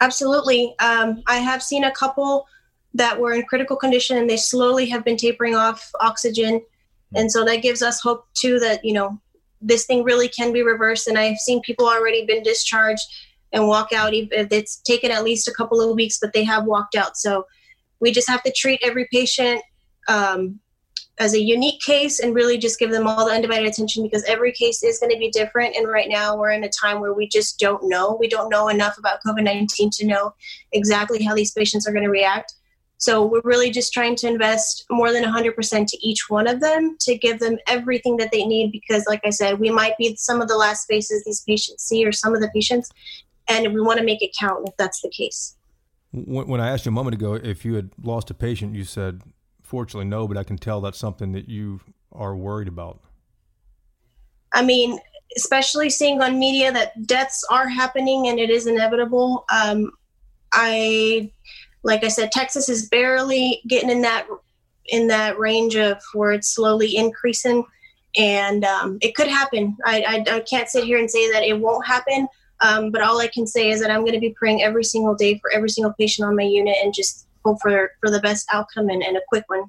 Absolutely, 0.00 0.74
um, 0.78 1.22
I 1.26 1.36
have 1.36 1.62
seen 1.62 1.84
a 1.84 1.90
couple 1.92 2.46
that 2.94 3.20
were 3.20 3.34
in 3.34 3.42
critical 3.44 3.76
condition 3.76 4.16
and 4.16 4.28
they 4.28 4.38
slowly 4.38 4.86
have 4.86 5.04
been 5.04 5.18
tapering 5.18 5.54
off 5.54 5.90
oxygen, 6.00 6.60
mm-hmm. 6.60 7.16
and 7.16 7.30
so 7.30 7.44
that 7.44 7.56
gives 7.56 7.82
us 7.82 8.00
hope 8.00 8.26
too 8.32 8.58
that 8.60 8.82
you 8.82 8.94
know 8.94 9.20
this 9.60 9.84
thing 9.84 10.02
really 10.02 10.28
can 10.28 10.54
be 10.54 10.62
reversed. 10.62 11.08
And 11.08 11.18
I've 11.18 11.36
seen 11.36 11.60
people 11.60 11.86
already 11.86 12.24
been 12.24 12.42
discharged 12.42 13.04
and 13.52 13.68
walk 13.68 13.92
out. 13.92 14.12
It's 14.14 14.76
taken 14.76 15.10
at 15.10 15.24
least 15.24 15.46
a 15.46 15.52
couple 15.52 15.78
of 15.78 15.94
weeks, 15.94 16.18
but 16.18 16.32
they 16.32 16.42
have 16.42 16.64
walked 16.64 16.94
out. 16.94 17.18
So 17.18 17.44
we 18.02 18.10
just 18.10 18.28
have 18.28 18.42
to 18.42 18.52
treat 18.52 18.80
every 18.82 19.08
patient 19.10 19.62
um, 20.08 20.58
as 21.18 21.34
a 21.34 21.40
unique 21.40 21.80
case 21.80 22.18
and 22.18 22.34
really 22.34 22.58
just 22.58 22.78
give 22.78 22.90
them 22.90 23.06
all 23.06 23.24
the 23.24 23.32
undivided 23.32 23.68
attention 23.68 24.02
because 24.02 24.24
every 24.24 24.50
case 24.50 24.82
is 24.82 24.98
going 24.98 25.12
to 25.12 25.18
be 25.18 25.30
different. 25.30 25.76
And 25.76 25.88
right 25.88 26.08
now, 26.08 26.36
we're 26.36 26.50
in 26.50 26.64
a 26.64 26.68
time 26.68 27.00
where 27.00 27.14
we 27.14 27.28
just 27.28 27.60
don't 27.60 27.88
know. 27.88 28.16
We 28.18 28.28
don't 28.28 28.50
know 28.50 28.68
enough 28.68 28.98
about 28.98 29.20
COVID 29.24 29.44
19 29.44 29.90
to 29.90 30.06
know 30.06 30.34
exactly 30.72 31.22
how 31.22 31.34
these 31.34 31.52
patients 31.52 31.86
are 31.86 31.92
going 31.92 32.04
to 32.04 32.10
react. 32.10 32.54
So 32.98 33.24
we're 33.24 33.40
really 33.44 33.70
just 33.70 33.92
trying 33.92 34.16
to 34.16 34.28
invest 34.28 34.84
more 34.90 35.12
than 35.12 35.24
100% 35.24 35.86
to 35.86 36.06
each 36.06 36.28
one 36.28 36.48
of 36.48 36.60
them 36.60 36.96
to 37.00 37.16
give 37.16 37.38
them 37.38 37.58
everything 37.68 38.16
that 38.16 38.30
they 38.32 38.44
need 38.44 38.72
because, 38.72 39.04
like 39.06 39.20
I 39.24 39.30
said, 39.30 39.60
we 39.60 39.70
might 39.70 39.96
be 39.96 40.16
some 40.16 40.40
of 40.40 40.48
the 40.48 40.56
last 40.56 40.86
faces 40.86 41.24
these 41.24 41.42
patients 41.42 41.84
see 41.84 42.04
or 42.04 42.12
some 42.12 42.34
of 42.34 42.40
the 42.40 42.50
patients, 42.54 42.90
and 43.48 43.72
we 43.72 43.80
want 43.80 43.98
to 43.98 44.04
make 44.04 44.22
it 44.22 44.30
count 44.38 44.68
if 44.68 44.76
that's 44.76 45.02
the 45.02 45.10
case. 45.10 45.56
When 46.12 46.60
I 46.60 46.70
asked 46.70 46.84
you 46.84 46.90
a 46.90 46.92
moment 46.92 47.14
ago 47.14 47.34
if 47.34 47.64
you 47.64 47.74
had 47.74 47.90
lost 48.02 48.30
a 48.30 48.34
patient, 48.34 48.74
you 48.74 48.84
said, 48.84 49.22
fortunately, 49.62 50.04
no, 50.04 50.28
but 50.28 50.36
I 50.36 50.44
can 50.44 50.58
tell 50.58 50.80
that's 50.80 50.98
something 50.98 51.32
that 51.32 51.48
you 51.48 51.80
are 52.12 52.36
worried 52.36 52.68
about. 52.68 53.00
I 54.52 54.62
mean, 54.62 54.98
especially 55.36 55.88
seeing 55.88 56.20
on 56.20 56.38
media 56.38 56.70
that 56.72 57.06
deaths 57.06 57.42
are 57.50 57.66
happening 57.66 58.28
and 58.28 58.38
it 58.38 58.50
is 58.50 58.66
inevitable. 58.66 59.46
Um, 59.50 59.90
I, 60.52 61.30
like 61.82 62.04
I 62.04 62.08
said, 62.08 62.30
Texas 62.30 62.68
is 62.68 62.88
barely 62.88 63.62
getting 63.66 63.88
in 63.88 64.02
that 64.02 64.26
in 64.86 65.06
that 65.06 65.38
range 65.38 65.76
of 65.76 66.02
where 66.12 66.32
it's 66.32 66.48
slowly 66.48 66.96
increasing, 66.96 67.64
and 68.18 68.64
um, 68.64 68.98
it 69.00 69.14
could 69.14 69.28
happen. 69.28 69.76
I, 69.86 70.24
I, 70.28 70.34
I 70.36 70.40
can't 70.40 70.68
sit 70.68 70.84
here 70.84 70.98
and 70.98 71.10
say 71.10 71.30
that 71.32 71.44
it 71.44 71.58
won't 71.58 71.86
happen, 71.86 72.28
um, 72.62 72.90
but 72.90 73.02
all 73.02 73.20
I 73.20 73.26
can 73.26 73.46
say 73.46 73.70
is 73.70 73.80
that 73.80 73.90
I'm 73.90 74.00
going 74.00 74.14
to 74.14 74.20
be 74.20 74.30
praying 74.30 74.62
every 74.62 74.84
single 74.84 75.14
day 75.14 75.38
for 75.38 75.52
every 75.52 75.68
single 75.68 75.92
patient 75.98 76.26
on 76.26 76.36
my 76.36 76.44
unit 76.44 76.76
and 76.82 76.94
just 76.94 77.26
hope 77.44 77.58
for, 77.60 77.92
for 78.00 78.10
the 78.10 78.20
best 78.20 78.46
outcome 78.52 78.88
and, 78.88 79.02
and 79.02 79.16
a 79.16 79.20
quick 79.28 79.44
one. 79.48 79.64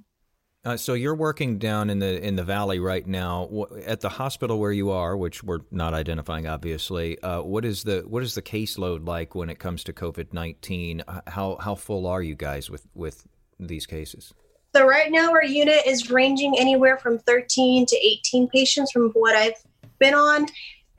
Uh, 0.66 0.78
so 0.78 0.94
you're 0.94 1.16
working 1.16 1.58
down 1.58 1.90
in 1.90 2.00
the 2.00 2.26
in 2.26 2.38
the 2.38 2.44
valley 2.44 2.80
right 2.80 3.06
now 3.06 3.68
at 3.86 4.00
the 4.00 4.08
hospital 4.08 4.60
where 4.60 4.72
you 4.72 4.92
are, 4.92 5.18
which 5.18 5.44
we're 5.44 5.60
not 5.72 5.94
identifying, 5.94 6.48
obviously. 6.48 7.22
Uh, 7.22 7.42
what 7.42 7.66
is 7.66 7.84
the 7.84 8.02
what 8.08 8.24
is 8.24 8.34
the 8.34 8.42
caseload 8.42 9.06
like 9.06 9.36
when 9.36 9.50
it 9.50 9.60
comes 9.60 9.84
to 9.84 9.92
COVID 9.92 10.32
nineteen? 10.32 11.04
How 11.28 11.58
how 11.60 11.76
full 11.76 12.08
are 12.08 12.22
you 12.22 12.36
guys 12.36 12.70
with 12.70 12.88
with 12.94 13.28
these 13.60 13.86
cases? 13.86 14.34
So 14.74 14.88
right 14.88 15.12
now 15.12 15.32
our 15.32 15.44
unit 15.44 15.82
is 15.86 16.10
ranging 16.10 16.56
anywhere 16.58 16.98
from 16.98 17.20
13 17.20 17.86
to 17.86 17.96
18 17.96 18.48
patients 18.48 18.92
from 18.92 19.10
what 19.12 19.36
I've 19.36 19.62
been 20.00 20.16
on, 20.16 20.48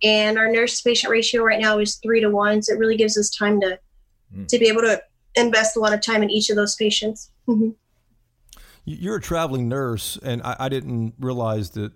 and 0.04 0.38
our 0.38 0.50
nurse 0.50 0.80
patient 0.82 1.10
ratio 1.10 1.42
right 1.42 1.60
now 1.60 1.78
is 1.78 1.96
three 1.96 2.20
to 2.20 2.28
one 2.28 2.62
so 2.62 2.72
it 2.72 2.78
really 2.78 2.96
gives 2.96 3.18
us 3.18 3.30
time 3.30 3.60
to 3.60 3.78
mm. 4.36 4.46
to 4.46 4.58
be 4.58 4.68
able 4.68 4.82
to 4.82 5.02
invest 5.34 5.76
a 5.76 5.80
lot 5.80 5.92
of 5.92 6.00
time 6.00 6.22
in 6.22 6.30
each 6.30 6.50
of 6.50 6.56
those 6.56 6.76
patients 6.76 7.30
mm-hmm. 7.48 7.70
you're 8.84 9.16
a 9.16 9.20
traveling 9.20 9.68
nurse 9.68 10.18
and 10.22 10.42
I, 10.42 10.56
I, 10.60 10.68
didn't 10.68 11.14
realize 11.18 11.70
that 11.70 11.92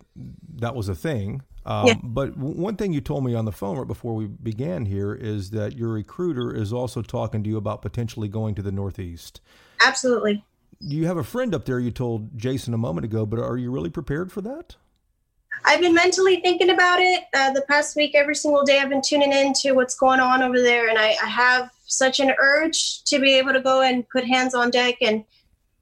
that 0.56 0.74
was 0.74 0.88
a 0.88 0.94
thing 0.94 1.42
um, 1.66 1.86
yeah. 1.86 1.94
but 2.02 2.36
one 2.36 2.76
thing 2.76 2.92
you 2.92 3.00
told 3.00 3.24
me 3.24 3.34
on 3.34 3.44
the 3.44 3.52
phone 3.52 3.76
right 3.76 3.86
before 3.86 4.14
we 4.14 4.26
began 4.26 4.86
here 4.86 5.14
is 5.14 5.50
that 5.50 5.76
your 5.76 5.90
recruiter 5.90 6.54
is 6.54 6.72
also 6.72 7.02
talking 7.02 7.44
to 7.44 7.50
you 7.50 7.58
about 7.58 7.82
potentially 7.82 8.28
going 8.28 8.54
to 8.56 8.62
the 8.62 8.72
northeast 8.72 9.40
absolutely 9.84 10.44
you 10.80 11.06
have 11.06 11.16
a 11.16 11.24
friend 11.24 11.54
up 11.54 11.64
there 11.64 11.78
you 11.78 11.90
told 11.90 12.36
jason 12.36 12.74
a 12.74 12.78
moment 12.78 13.04
ago 13.04 13.24
but 13.24 13.38
are 13.38 13.56
you 13.56 13.70
really 13.70 13.90
prepared 13.90 14.32
for 14.32 14.40
that 14.40 14.76
I've 15.64 15.80
been 15.80 15.94
mentally 15.94 16.40
thinking 16.40 16.70
about 16.70 17.00
it 17.00 17.24
uh, 17.34 17.52
the 17.52 17.62
past 17.62 17.96
week. 17.96 18.14
Every 18.14 18.34
single 18.34 18.64
day, 18.64 18.80
I've 18.80 18.88
been 18.88 19.02
tuning 19.02 19.32
in 19.32 19.52
to 19.54 19.72
what's 19.72 19.94
going 19.94 20.20
on 20.20 20.42
over 20.42 20.60
there, 20.60 20.88
and 20.88 20.98
I, 20.98 21.16
I, 21.22 21.28
have 21.28 21.70
such 21.86 22.20
an 22.20 22.32
urge 22.38 23.02
to 23.04 23.18
be 23.18 23.34
able 23.34 23.52
to 23.52 23.60
go 23.60 23.82
and 23.82 24.08
put 24.08 24.24
hands 24.24 24.54
on 24.54 24.70
deck. 24.70 24.96
And 25.00 25.24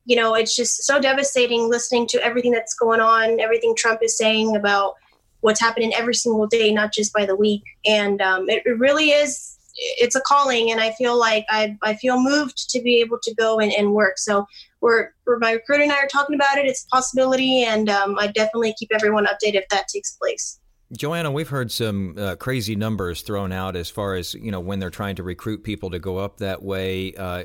you 0.05 0.17
know, 0.17 0.35
it's 0.35 0.55
just 0.55 0.85
so 0.85 1.01
devastating 1.01 1.69
listening 1.69 2.07
to 2.09 2.25
everything 2.25 2.53
that's 2.53 2.75
going 2.75 3.01
on, 3.01 3.41
everything 3.41 3.75
Trump 3.77 4.01
is 4.03 4.17
saying 4.17 4.55
about 4.57 4.95
what's 5.41 5.61
happening 5.61 5.93
every 5.95 6.15
single 6.15 6.47
day, 6.47 6.73
not 6.73 6.93
just 6.93 7.13
by 7.13 7.27
the 7.27 7.37
week. 7.37 7.63
And 7.85 8.21
um, 8.23 8.49
it, 8.49 8.63
it 8.65 8.79
really 8.79 9.11
is 9.11 9.56
it's 9.77 10.15
a 10.17 10.21
calling 10.21 10.71
and 10.71 10.81
i 10.81 10.91
feel 10.93 11.19
like 11.19 11.45
i, 11.51 11.77
I 11.83 11.95
feel 11.95 12.21
moved 12.21 12.71
to 12.71 12.81
be 12.81 13.01
able 13.01 13.19
to 13.23 13.35
go 13.35 13.59
and, 13.59 13.73
and 13.73 13.93
work 13.93 14.19
so 14.19 14.47
we're, 14.81 15.11
we're 15.27 15.39
my 15.39 15.53
recruiter 15.53 15.83
and 15.83 15.93
i 15.93 15.97
are 15.97 16.09
talking 16.09 16.35
about 16.35 16.59
it 16.59 16.67
it's 16.67 16.85
a 16.85 16.89
possibility 16.89 17.65
and 17.65 17.89
um, 17.89 18.17
i 18.19 18.27
definitely 18.27 18.75
keep 18.79 18.91
everyone 18.93 19.27
updated 19.27 19.57
if 19.57 19.69
that 19.69 19.89
takes 19.89 20.13
place 20.13 20.61
Joanna, 20.93 21.33
we've 21.33 21.49
heard 21.49 21.73
some 21.73 22.15
uh, 22.17 22.37
crazy 22.37 22.77
numbers 22.77 23.23
thrown 23.23 23.51
out 23.51 23.75
as 23.75 23.91
far 23.91 24.15
as 24.15 24.35
you 24.35 24.53
know 24.53 24.61
when 24.61 24.79
they're 24.79 24.89
trying 24.89 25.17
to 25.17 25.25
recruit 25.25 25.65
people 25.65 25.91
to 25.91 25.99
go 25.99 26.19
up 26.19 26.39
that 26.39 26.63
way. 26.63 27.13
Uh, 27.15 27.43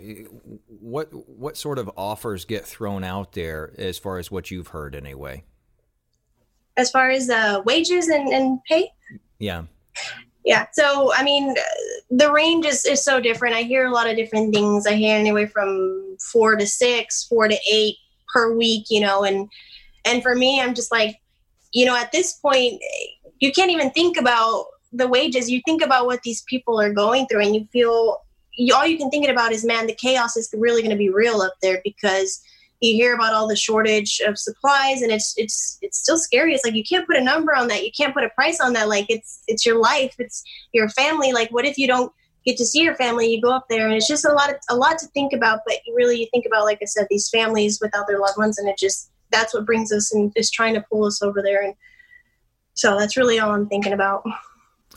what 0.67 1.10
what 1.28 1.58
sort 1.58 1.80
of 1.80 1.89
offers 1.98 2.46
get 2.46 2.65
thrown 2.65 3.04
out 3.04 3.34
there 3.34 3.74
as 3.80 3.98
far 3.98 4.20
as 4.20 4.30
what 4.30 4.52
you've 4.52 4.67
heard 4.67 4.96
anyway? 4.96 5.44
As 6.78 6.91
far 6.91 7.10
as 7.10 7.32
uh, 7.32 7.63
wages 7.65 8.10
and, 8.10 8.30
and 8.30 8.60
pay? 8.65 8.91
Yeah. 9.39 9.63
Yeah. 10.43 10.65
So, 10.73 11.13
I 11.13 11.23
mean, 11.23 11.56
the 12.10 12.32
range 12.32 12.65
is, 12.65 12.84
is 12.86 13.04
so 13.04 13.19
different. 13.19 13.56
I 13.56 13.62
hear 13.62 13.86
a 13.86 13.91
lot 13.91 14.10
of 14.10 14.15
different 14.15 14.54
things. 14.54 14.88
I 14.88 14.93
hear 14.93 15.17
anywhere 15.17 15.47
from 15.47 16.17
four 16.32 16.56
to 16.56 16.65
six, 16.65 17.25
four 17.25 17.47
to 17.47 17.58
eight 17.71 17.97
per 18.34 18.56
week, 18.56 18.88
you 18.89 19.01
know, 19.01 19.23
and, 19.23 19.49
and 20.06 20.23
for 20.23 20.36
me, 20.36 20.60
I'm 20.60 20.73
just 20.73 20.91
like, 20.91 21.17
you 21.73 21.86
know, 21.86 21.95
at 21.95 22.12
this 22.12 22.34
point, 22.34 22.82
you 23.39 23.51
can't 23.51 23.71
even 23.71 23.91
think 23.91 24.17
about 24.17 24.65
the 24.91 25.08
wages. 25.08 25.49
You 25.49 25.62
think 25.63 25.84
about 25.84 26.06
what 26.06 26.21
these 26.23 26.41
people 26.43 26.80
are 26.82 26.93
going 26.93 27.27
through 27.27 27.41
and 27.41 27.56
you 27.56 27.67
feel 27.71 28.17
you, 28.58 28.73
all 28.75 28.86
you 28.86 28.97
can 28.97 29.10
think 29.10 29.27
about 29.27 29.51
is, 29.51 29.63
man, 29.63 29.88
the 29.88 29.95
chaos 29.95 30.36
is 30.36 30.54
really 30.58 30.82
going 30.82 30.91
to 30.91 30.97
be 30.97 31.10
real 31.10 31.41
up 31.41 31.54
there 31.62 31.82
because 31.84 32.41
you 32.82 32.94
hear 32.94 33.13
about 33.13 33.34
all 33.34 33.48
the 33.48 33.56
shortage 33.56 34.22
of 34.26 34.38
supplies 34.38 35.02
and 35.02 35.12
it's 35.12 35.34
it's 35.38 35.78
it's 35.82 36.00
still 36.00 36.17
scary. 36.17 36.54
It's 36.54 36.65
like 36.65 36.76
you 36.76 36.84
can't 36.84 37.08
put 37.08 37.17
a 37.17 37.24
number 37.24 37.56
on 37.56 37.67
that. 37.67 37.84
You 37.84 37.91
can't 37.96 38.13
put 38.13 38.24
a 38.24 38.30
price 38.30 38.60
on 38.60 38.74
that. 38.74 38.89
Like 38.89 39.06
it's 39.10 39.44
it's 39.48 39.65
your 39.65 39.80
life. 39.80 40.15
It's 40.17 40.44
your 40.74 40.89
family. 40.89 41.32
Like 41.32 41.50
what 41.52 41.65
if 41.65 41.78
you 41.78 41.88
don't 41.88 42.12
get 42.46 42.58
to 42.58 42.65
see 42.65 42.82
your 42.82 42.96
family? 42.96 43.32
You 43.32 43.41
go 43.41 43.52
up 43.52 43.67
there 43.70 43.86
and 43.86 43.96
it's 43.96 44.08
just 44.08 44.26
a 44.26 44.34
lot 44.34 44.50
of, 44.50 44.56
a 44.70 44.76
lot 44.76 44.98
to 45.00 45.08
think 45.08 45.32
about 45.32 45.60
but 45.65 45.78
you 45.86 45.96
really 45.96 46.20
you 46.20 46.28
think 46.32 46.46
about 46.46 46.65
like 46.65 46.80
i 46.82 46.86
said 46.86 47.06
these 47.10 47.30
families 47.30 47.80
without 47.80 48.08
their 48.08 48.20
loved 48.20 48.38
ones 48.38 48.58
and 48.58 48.67
it 48.67 48.78
just 48.78 49.12
that's 49.32 49.54
what 49.54 49.65
brings 49.65 49.91
us 49.91 50.13
and 50.13 50.32
is 50.36 50.52
trying 50.52 50.74
to 50.76 50.82
pull 50.82 51.06
us 51.06 51.22
over 51.22 51.41
there. 51.41 51.63
And 51.63 51.74
so 52.74 52.98
that's 53.00 53.17
really 53.17 53.39
all 53.39 53.52
i'm 53.52 53.67
thinking 53.67 53.94
about. 53.94 54.24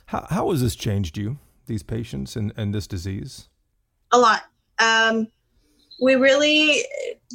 How, 0.06 0.26
how 0.28 0.50
has 0.50 0.60
this 0.60 0.76
changed 0.76 1.16
you 1.16 1.38
these 1.66 1.82
patients 1.82 2.36
and, 2.36 2.52
and 2.56 2.74
this 2.74 2.86
disease? 2.86 3.48
A 4.12 4.18
lot. 4.18 4.42
Um, 4.78 5.28
we 6.00 6.14
really 6.14 6.84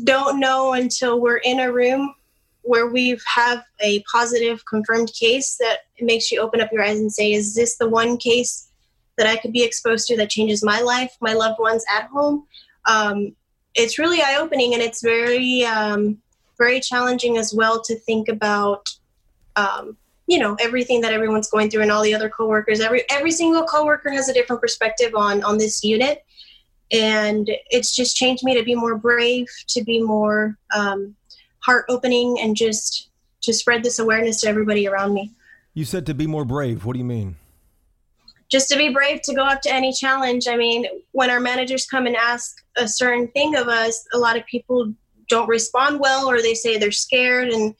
don't 0.03 0.39
know 0.39 0.73
until 0.73 1.19
we're 1.19 1.37
in 1.37 1.59
a 1.59 1.71
room 1.71 2.13
where 2.61 2.87
we 2.87 3.17
have 3.25 3.63
a 3.79 4.03
positive 4.03 4.63
confirmed 4.65 5.11
case 5.13 5.57
that 5.57 5.79
makes 6.01 6.31
you 6.31 6.39
open 6.41 6.61
up 6.61 6.71
your 6.71 6.83
eyes 6.83 6.99
and 6.99 7.11
say, 7.11 7.31
is 7.31 7.55
this 7.55 7.77
the 7.77 7.89
one 7.89 8.17
case 8.17 8.69
that 9.17 9.27
I 9.27 9.37
could 9.37 9.51
be 9.51 9.63
exposed 9.63 10.07
to 10.07 10.17
that 10.17 10.29
changes 10.29 10.63
my 10.63 10.81
life, 10.81 11.15
my 11.21 11.33
loved 11.33 11.59
ones 11.59 11.83
at 11.93 12.07
home? 12.07 12.45
Um, 12.85 13.35
it's 13.75 13.97
really 13.97 14.21
eye 14.21 14.37
opening 14.39 14.73
and 14.73 14.83
it's 14.83 15.01
very, 15.01 15.63
um, 15.63 16.21
very 16.57 16.79
challenging 16.79 17.37
as 17.37 17.53
well 17.53 17.81
to 17.81 17.95
think 17.95 18.27
about 18.27 18.87
um, 19.55 19.97
you 20.27 20.37
know 20.37 20.55
everything 20.59 21.01
that 21.01 21.11
everyone's 21.11 21.49
going 21.49 21.69
through 21.69 21.81
and 21.81 21.91
all 21.91 22.03
the 22.03 22.13
other 22.13 22.29
coworkers 22.29 22.79
every 22.79 23.03
every 23.09 23.31
single 23.31 23.63
coworker 23.63 24.11
has 24.11 24.29
a 24.29 24.33
different 24.33 24.61
perspective 24.61 25.15
on 25.15 25.43
on 25.43 25.57
this 25.57 25.83
unit 25.83 26.23
and 26.91 27.49
it's 27.69 27.95
just 27.95 28.15
changed 28.15 28.43
me 28.43 28.57
to 28.57 28.63
be 28.63 28.75
more 28.75 28.97
brave 28.97 29.47
to 29.67 29.83
be 29.83 30.01
more 30.01 30.57
um, 30.75 31.15
heart 31.59 31.85
opening 31.89 32.39
and 32.39 32.55
just 32.55 33.09
to 33.41 33.53
spread 33.53 33.83
this 33.83 33.99
awareness 33.99 34.41
to 34.41 34.47
everybody 34.47 34.87
around 34.87 35.13
me 35.13 35.31
you 35.73 35.85
said 35.85 36.05
to 36.05 36.13
be 36.13 36.27
more 36.27 36.45
brave 36.45 36.85
what 36.85 36.93
do 36.93 36.99
you 36.99 37.05
mean 37.05 37.35
just 38.49 38.67
to 38.69 38.77
be 38.77 38.89
brave 38.89 39.21
to 39.21 39.33
go 39.33 39.43
up 39.43 39.61
to 39.61 39.73
any 39.73 39.93
challenge 39.93 40.47
i 40.47 40.55
mean 40.55 40.85
when 41.11 41.29
our 41.29 41.39
managers 41.39 41.85
come 41.85 42.05
and 42.05 42.15
ask 42.15 42.63
a 42.77 42.87
certain 42.87 43.27
thing 43.29 43.55
of 43.55 43.67
us 43.67 44.05
a 44.13 44.17
lot 44.17 44.37
of 44.37 44.45
people 44.45 44.93
don't 45.27 45.47
respond 45.47 45.99
well 45.99 46.29
or 46.29 46.41
they 46.41 46.55
say 46.55 46.77
they're 46.77 46.91
scared 46.91 47.49
and 47.49 47.75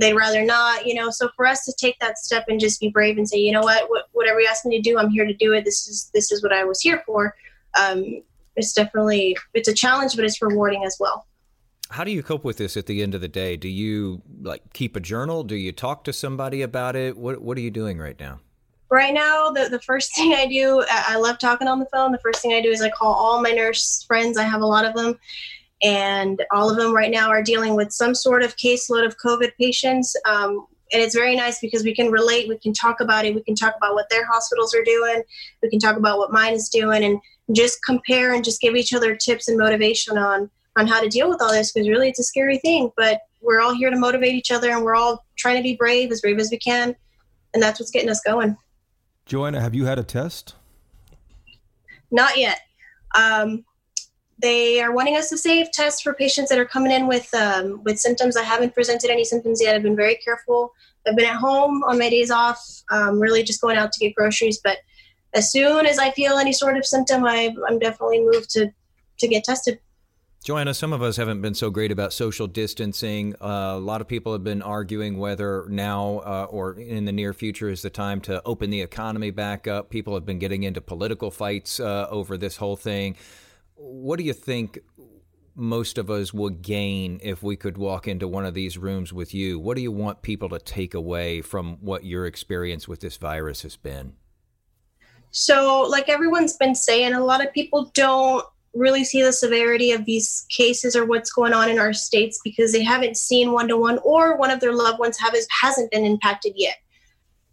they'd 0.00 0.14
rather 0.14 0.44
not, 0.44 0.86
you 0.86 0.94
know. 0.94 1.10
So 1.10 1.30
for 1.34 1.46
us 1.46 1.64
to 1.64 1.72
take 1.72 1.98
that 2.00 2.18
step 2.18 2.44
and 2.48 2.60
just 2.60 2.80
be 2.80 2.90
brave 2.90 3.16
and 3.16 3.28
say, 3.28 3.38
you 3.38 3.52
know 3.52 3.62
what, 3.62 3.88
whatever 4.12 4.40
you 4.40 4.46
ask 4.48 4.66
me 4.66 4.76
to 4.76 4.82
do, 4.82 4.98
I'm 4.98 5.10
here 5.10 5.24
to 5.24 5.34
do 5.34 5.54
it. 5.54 5.64
This 5.64 5.88
is 5.88 6.10
this 6.12 6.30
is 6.30 6.42
what 6.42 6.52
I 6.52 6.64
was 6.64 6.80
here 6.80 7.02
for. 7.06 7.34
Um, 7.78 8.22
it's 8.58 8.72
definitely 8.72 9.36
it's 9.54 9.68
a 9.68 9.74
challenge, 9.74 10.16
but 10.16 10.24
it's 10.24 10.42
rewarding 10.42 10.84
as 10.84 10.96
well. 11.00 11.26
How 11.90 12.04
do 12.04 12.10
you 12.10 12.22
cope 12.22 12.44
with 12.44 12.58
this 12.58 12.76
at 12.76 12.86
the 12.86 13.02
end 13.02 13.14
of 13.14 13.22
the 13.22 13.28
day? 13.28 13.56
Do 13.56 13.68
you 13.68 14.20
like 14.42 14.62
keep 14.74 14.94
a 14.96 15.00
journal? 15.00 15.42
Do 15.42 15.56
you 15.56 15.72
talk 15.72 16.04
to 16.04 16.12
somebody 16.12 16.60
about 16.62 16.96
it? 16.96 17.16
What 17.16 17.40
What 17.40 17.56
are 17.56 17.62
you 17.62 17.70
doing 17.70 17.98
right 17.98 18.18
now? 18.18 18.40
Right 18.90 19.12
now, 19.12 19.50
the, 19.50 19.68
the 19.68 19.80
first 19.80 20.12
thing 20.16 20.34
I 20.34 20.46
do, 20.46 20.84
I 20.90 21.16
love 21.16 21.38
talking 21.38 21.68
on 21.68 21.78
the 21.78 21.88
phone. 21.92 22.12
The 22.12 22.18
first 22.18 22.42
thing 22.42 22.52
I 22.52 22.60
do 22.60 22.70
is 22.70 22.82
I 22.82 22.90
call 22.90 23.14
all 23.14 23.40
my 23.40 23.50
nurse 23.50 24.04
friends. 24.06 24.36
I 24.36 24.44
have 24.44 24.60
a 24.60 24.66
lot 24.66 24.84
of 24.84 24.94
them, 24.94 25.18
and 25.82 26.42
all 26.52 26.70
of 26.70 26.76
them 26.76 26.94
right 26.94 27.10
now 27.10 27.30
are 27.30 27.42
dealing 27.42 27.74
with 27.74 27.92
some 27.92 28.14
sort 28.14 28.42
of 28.42 28.56
caseload 28.56 29.06
of 29.06 29.16
COVID 29.18 29.52
patients. 29.58 30.14
Um, 30.26 30.66
and 30.92 31.02
it's 31.02 31.14
very 31.14 31.36
nice 31.36 31.60
because 31.60 31.84
we 31.84 31.94
can 31.94 32.10
relate, 32.10 32.48
we 32.48 32.58
can 32.58 32.72
talk 32.72 33.00
about 33.00 33.24
it, 33.24 33.34
we 33.34 33.42
can 33.42 33.54
talk 33.54 33.74
about 33.76 33.94
what 33.94 34.08
their 34.10 34.26
hospitals 34.26 34.74
are 34.74 34.84
doing, 34.84 35.22
we 35.62 35.70
can 35.70 35.78
talk 35.78 35.96
about 35.96 36.18
what 36.18 36.32
mine 36.32 36.54
is 36.54 36.68
doing, 36.68 37.04
and 37.04 37.18
just 37.54 37.84
compare 37.84 38.34
and 38.34 38.44
just 38.44 38.60
give 38.60 38.76
each 38.76 38.92
other 38.92 39.16
tips 39.16 39.48
and 39.48 39.58
motivation 39.58 40.18
on 40.18 40.50
on 40.76 40.86
how 40.86 41.00
to 41.00 41.08
deal 41.08 41.28
with 41.28 41.42
all 41.42 41.50
this 41.50 41.72
because 41.72 41.88
really 41.88 42.08
it's 42.08 42.20
a 42.20 42.22
scary 42.22 42.58
thing 42.58 42.90
but 42.96 43.22
we're 43.40 43.58
all 43.58 43.74
here 43.74 43.90
to 43.90 43.98
motivate 43.98 44.34
each 44.34 44.52
other 44.52 44.70
and 44.70 44.84
we're 44.84 44.94
all 44.94 45.24
trying 45.36 45.56
to 45.56 45.62
be 45.62 45.74
brave 45.74 46.12
as 46.12 46.20
brave 46.20 46.38
as 46.38 46.50
we 46.50 46.58
can 46.58 46.94
and 47.54 47.62
that's 47.62 47.80
what's 47.80 47.90
getting 47.90 48.10
us 48.10 48.20
going. 48.20 48.56
Joanna 49.26 49.60
have 49.60 49.74
you 49.74 49.84
had 49.84 49.98
a 49.98 50.04
test? 50.04 50.54
Not 52.10 52.36
yet. 52.36 52.60
Um, 53.14 53.64
they 54.40 54.80
are 54.80 54.92
wanting 54.92 55.16
us 55.16 55.28
to 55.30 55.38
save 55.38 55.72
tests 55.72 56.00
for 56.00 56.14
patients 56.14 56.48
that 56.48 56.58
are 56.58 56.64
coming 56.64 56.92
in 56.92 57.06
with 57.06 57.32
um, 57.34 57.82
with 57.84 57.98
symptoms. 57.98 58.36
I 58.36 58.44
haven't 58.44 58.74
presented 58.74 59.10
any 59.10 59.24
symptoms 59.24 59.60
yet. 59.60 59.74
I've 59.74 59.82
been 59.82 59.96
very 59.96 60.16
careful. 60.16 60.72
I've 61.06 61.16
been 61.16 61.26
at 61.26 61.36
home 61.36 61.82
on 61.84 61.98
my 61.98 62.10
days 62.10 62.30
off, 62.30 62.64
um, 62.90 63.18
really 63.18 63.42
just 63.42 63.60
going 63.60 63.76
out 63.76 63.92
to 63.92 64.00
get 64.00 64.14
groceries. 64.14 64.60
But 64.62 64.78
as 65.34 65.50
soon 65.50 65.86
as 65.86 65.98
I 65.98 66.10
feel 66.12 66.38
any 66.38 66.52
sort 66.52 66.76
of 66.76 66.86
symptom, 66.86 67.24
I, 67.24 67.54
I'm 67.68 67.78
definitely 67.78 68.20
moved 68.20 68.50
to 68.50 68.70
to 69.18 69.28
get 69.28 69.44
tested. 69.44 69.80
Joanna, 70.44 70.72
some 70.72 70.92
of 70.92 71.02
us 71.02 71.16
haven't 71.16 71.42
been 71.42 71.54
so 71.54 71.68
great 71.68 71.90
about 71.90 72.12
social 72.12 72.46
distancing. 72.46 73.34
Uh, 73.42 73.74
a 73.74 73.80
lot 73.80 74.00
of 74.00 74.06
people 74.06 74.32
have 74.32 74.44
been 74.44 74.62
arguing 74.62 75.18
whether 75.18 75.66
now 75.68 76.18
uh, 76.24 76.46
or 76.48 76.74
in 76.74 77.06
the 77.06 77.12
near 77.12 77.32
future 77.32 77.68
is 77.68 77.82
the 77.82 77.90
time 77.90 78.20
to 78.22 78.40
open 78.44 78.70
the 78.70 78.80
economy 78.80 79.32
back 79.32 79.66
up. 79.66 79.90
People 79.90 80.14
have 80.14 80.24
been 80.24 80.38
getting 80.38 80.62
into 80.62 80.80
political 80.80 81.32
fights 81.32 81.80
uh, 81.80 82.06
over 82.08 82.38
this 82.38 82.56
whole 82.56 82.76
thing 82.76 83.16
what 83.78 84.18
do 84.18 84.24
you 84.24 84.32
think 84.32 84.80
most 85.54 85.98
of 85.98 86.10
us 86.10 86.34
would 86.34 86.62
gain 86.62 87.20
if 87.22 87.42
we 87.42 87.56
could 87.56 87.78
walk 87.78 88.06
into 88.06 88.28
one 88.28 88.44
of 88.44 88.54
these 88.54 88.76
rooms 88.76 89.12
with 89.12 89.32
you? 89.32 89.58
What 89.58 89.76
do 89.76 89.82
you 89.82 89.92
want 89.92 90.22
people 90.22 90.48
to 90.50 90.58
take 90.58 90.94
away 90.94 91.42
from 91.42 91.78
what 91.80 92.04
your 92.04 92.26
experience 92.26 92.88
with 92.88 93.00
this 93.00 93.16
virus 93.16 93.62
has 93.62 93.76
been? 93.76 94.14
So, 95.30 95.82
like 95.82 96.08
everyone's 96.08 96.56
been 96.56 96.74
saying, 96.74 97.12
a 97.12 97.24
lot 97.24 97.44
of 97.44 97.52
people 97.52 97.90
don't 97.94 98.44
really 98.74 99.04
see 99.04 99.22
the 99.22 99.32
severity 99.32 99.92
of 99.92 100.04
these 100.04 100.46
cases 100.50 100.94
or 100.94 101.04
what's 101.04 101.32
going 101.32 101.52
on 101.52 101.70
in 101.70 101.78
our 101.78 101.92
states 101.92 102.40
because 102.42 102.72
they 102.72 102.82
haven't 102.82 103.16
seen 103.16 103.52
one 103.52 103.68
to 103.68 103.76
one 103.76 103.98
or 104.04 104.36
one 104.36 104.50
of 104.50 104.60
their 104.60 104.72
loved 104.72 104.98
ones 104.98 105.18
have 105.18 105.34
hasn't 105.50 105.90
been 105.90 106.04
impacted 106.04 106.52
yet. 106.56 106.76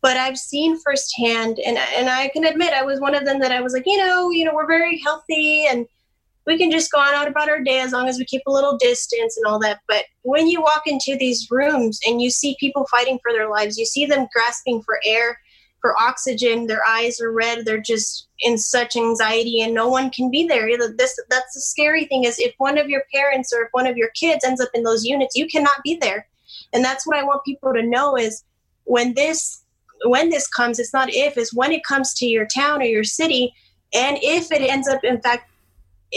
But 0.02 0.18
I've 0.18 0.38
seen 0.38 0.80
firsthand, 0.80 1.60
and 1.60 1.78
and 1.78 2.10
I 2.10 2.30
can 2.30 2.46
admit 2.46 2.74
I 2.74 2.84
was 2.84 3.00
one 3.00 3.16
of 3.16 3.26
them 3.26 3.40
that 3.40 3.52
I 3.52 3.62
was 3.62 3.74
like, 3.74 3.86
you 3.86 3.98
know, 3.98 4.30
you 4.30 4.46
know, 4.46 4.54
we're 4.54 4.68
very 4.68 5.00
healthy 5.00 5.66
and 5.66 5.88
we 6.46 6.58
can 6.58 6.72
just 6.72 6.92
go 6.92 7.00
on 7.00 7.14
out 7.14 7.28
about 7.28 7.50
our 7.50 7.62
day 7.62 7.80
as 7.80 7.92
long 7.92 8.08
as 8.08 8.18
we 8.18 8.26
keep 8.26 8.44
a 8.46 8.52
little 8.52 8.78
distance 8.78 9.38
and 9.38 9.46
all 9.46 9.60
that. 9.60 9.82
But 9.88 10.06
when 10.22 10.48
you 10.48 10.62
walk 10.62 10.84
into 10.86 11.18
these 11.18 11.48
rooms 11.50 12.00
and 12.08 12.22
you 12.22 12.30
see 12.30 12.56
people 12.60 12.88
fighting 12.90 13.20
for 13.22 13.32
their 13.32 13.50
lives, 13.50 13.78
you 13.78 13.86
see 13.86 14.06
them 14.06 14.28
grasping 14.34 14.82
for 14.84 15.00
air, 15.06 15.40
for 15.82 15.96
oxygen, 16.02 16.68
their 16.68 16.82
eyes 16.88 17.20
are 17.22 17.32
red, 17.32 17.66
they're 17.66 17.80
just 17.80 18.28
in 18.40 18.58
such 18.58 18.96
anxiety 18.96 19.62
and 19.62 19.74
no 19.74 19.88
one 19.88 20.10
can 20.10 20.32
be 20.32 20.48
there. 20.48 20.68
This 20.96 21.18
that's 21.30 21.54
the 21.54 21.62
scary 21.62 22.06
thing 22.06 22.24
is 22.24 22.40
if 22.40 22.54
one 22.58 22.78
of 22.78 22.90
your 22.90 23.04
parents 23.14 23.54
or 23.54 23.64
if 23.64 23.70
one 23.72 23.88
of 23.88 23.98
your 23.98 24.10
kids 24.10 24.44
ends 24.44 24.62
up 24.62 24.70
in 24.74 24.84
those 24.84 25.06
units, 25.06 25.36
you 25.36 25.48
cannot 25.48 25.84
be 25.84 25.98
there. 26.02 26.28
And 26.74 26.84
that's 26.84 27.06
what 27.06 27.18
I 27.18 27.24
want 27.24 27.46
people 27.46 27.74
to 27.74 27.84
know 27.84 28.18
is 28.18 28.44
when 28.84 29.14
this 29.14 29.62
when 30.04 30.30
this 30.30 30.48
comes, 30.48 30.78
it's 30.78 30.94
not 30.94 31.10
if, 31.10 31.38
it's 31.38 31.54
when 31.54 31.72
it 31.72 31.84
comes 31.84 32.14
to 32.16 32.26
your 32.26 32.46
town 32.46 32.82
or 32.82 32.86
your 32.86 33.04
city. 33.04 33.54
And 33.94 34.18
if 34.22 34.52
it 34.52 34.62
ends 34.62 34.88
up 34.88 35.04
in 35.04 35.22
fact 35.22 35.50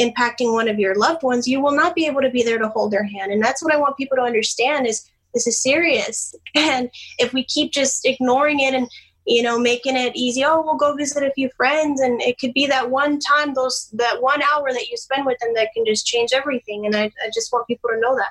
impacting 0.00 0.52
one 0.52 0.68
of 0.68 0.78
your 0.78 0.94
loved 0.94 1.22
ones, 1.22 1.48
you 1.48 1.60
will 1.60 1.74
not 1.74 1.94
be 1.94 2.06
able 2.06 2.20
to 2.22 2.30
be 2.30 2.42
there 2.42 2.58
to 2.58 2.68
hold 2.68 2.90
their 2.90 3.04
hand. 3.04 3.32
And 3.32 3.42
that's 3.42 3.62
what 3.62 3.72
I 3.72 3.78
want 3.78 3.96
people 3.96 4.16
to 4.16 4.22
understand 4.22 4.86
is 4.86 5.08
this 5.34 5.46
is 5.46 5.62
serious. 5.62 6.34
And 6.56 6.90
if 7.18 7.32
we 7.32 7.44
keep 7.44 7.72
just 7.72 8.06
ignoring 8.06 8.60
it 8.60 8.74
and 8.74 8.88
you 9.26 9.42
know 9.42 9.58
making 9.58 9.94
it 9.94 10.16
easy 10.16 10.42
oh 10.42 10.62
we'll 10.62 10.76
go 10.76 10.94
visit 10.94 11.22
a 11.22 11.32
few 11.32 11.50
friends 11.54 12.00
and 12.00 12.20
it 12.22 12.38
could 12.38 12.54
be 12.54 12.66
that 12.66 12.90
one 12.90 13.18
time 13.18 13.52
those 13.52 13.90
that 13.92 14.22
one 14.22 14.40
hour 14.42 14.72
that 14.72 14.88
you 14.88 14.96
spend 14.96 15.26
with 15.26 15.38
them 15.38 15.52
that 15.54 15.68
can 15.74 15.84
just 15.84 16.06
change 16.06 16.30
everything 16.32 16.86
and 16.86 16.96
i, 16.96 17.04
I 17.04 17.30
just 17.34 17.52
want 17.52 17.66
people 17.66 17.90
to 17.90 18.00
know 18.00 18.16
that 18.16 18.30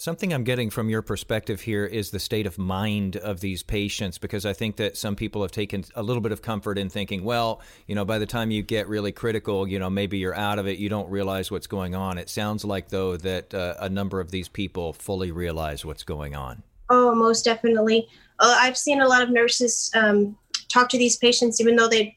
Something 0.00 0.32
I'm 0.32 0.44
getting 0.44 0.70
from 0.70 0.88
your 0.88 1.02
perspective 1.02 1.60
here 1.60 1.84
is 1.84 2.12
the 2.12 2.20
state 2.20 2.46
of 2.46 2.56
mind 2.56 3.16
of 3.16 3.40
these 3.40 3.64
patients, 3.64 4.16
because 4.16 4.46
I 4.46 4.52
think 4.52 4.76
that 4.76 4.96
some 4.96 5.16
people 5.16 5.42
have 5.42 5.50
taken 5.50 5.84
a 5.96 6.04
little 6.04 6.20
bit 6.20 6.30
of 6.30 6.40
comfort 6.40 6.78
in 6.78 6.88
thinking, 6.88 7.24
well, 7.24 7.60
you 7.88 7.96
know, 7.96 8.04
by 8.04 8.20
the 8.20 8.26
time 8.26 8.52
you 8.52 8.62
get 8.62 8.86
really 8.86 9.10
critical, 9.10 9.66
you 9.66 9.80
know, 9.80 9.90
maybe 9.90 10.16
you're 10.16 10.36
out 10.36 10.60
of 10.60 10.68
it, 10.68 10.78
you 10.78 10.88
don't 10.88 11.10
realize 11.10 11.50
what's 11.50 11.66
going 11.66 11.96
on. 11.96 12.16
It 12.16 12.28
sounds 12.28 12.64
like, 12.64 12.90
though, 12.90 13.16
that 13.16 13.52
uh, 13.52 13.74
a 13.80 13.88
number 13.88 14.20
of 14.20 14.30
these 14.30 14.46
people 14.46 14.92
fully 14.92 15.32
realize 15.32 15.84
what's 15.84 16.04
going 16.04 16.36
on. 16.36 16.62
Oh, 16.90 17.12
most 17.12 17.44
definitely. 17.44 18.06
Uh, 18.38 18.56
I've 18.56 18.78
seen 18.78 19.00
a 19.00 19.08
lot 19.08 19.22
of 19.22 19.30
nurses 19.30 19.90
um, 19.96 20.38
talk 20.68 20.88
to 20.90 20.98
these 20.98 21.16
patients, 21.16 21.60
even 21.60 21.74
though 21.74 21.88
they 21.88 22.16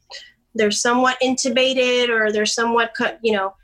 they're 0.53 0.69
somewhat 0.69 1.17
intubated 1.19 2.09
or 2.09 2.31
they're 2.31 2.45
somewhat, 2.45 2.93
you 3.23 3.31
know, 3.31 3.55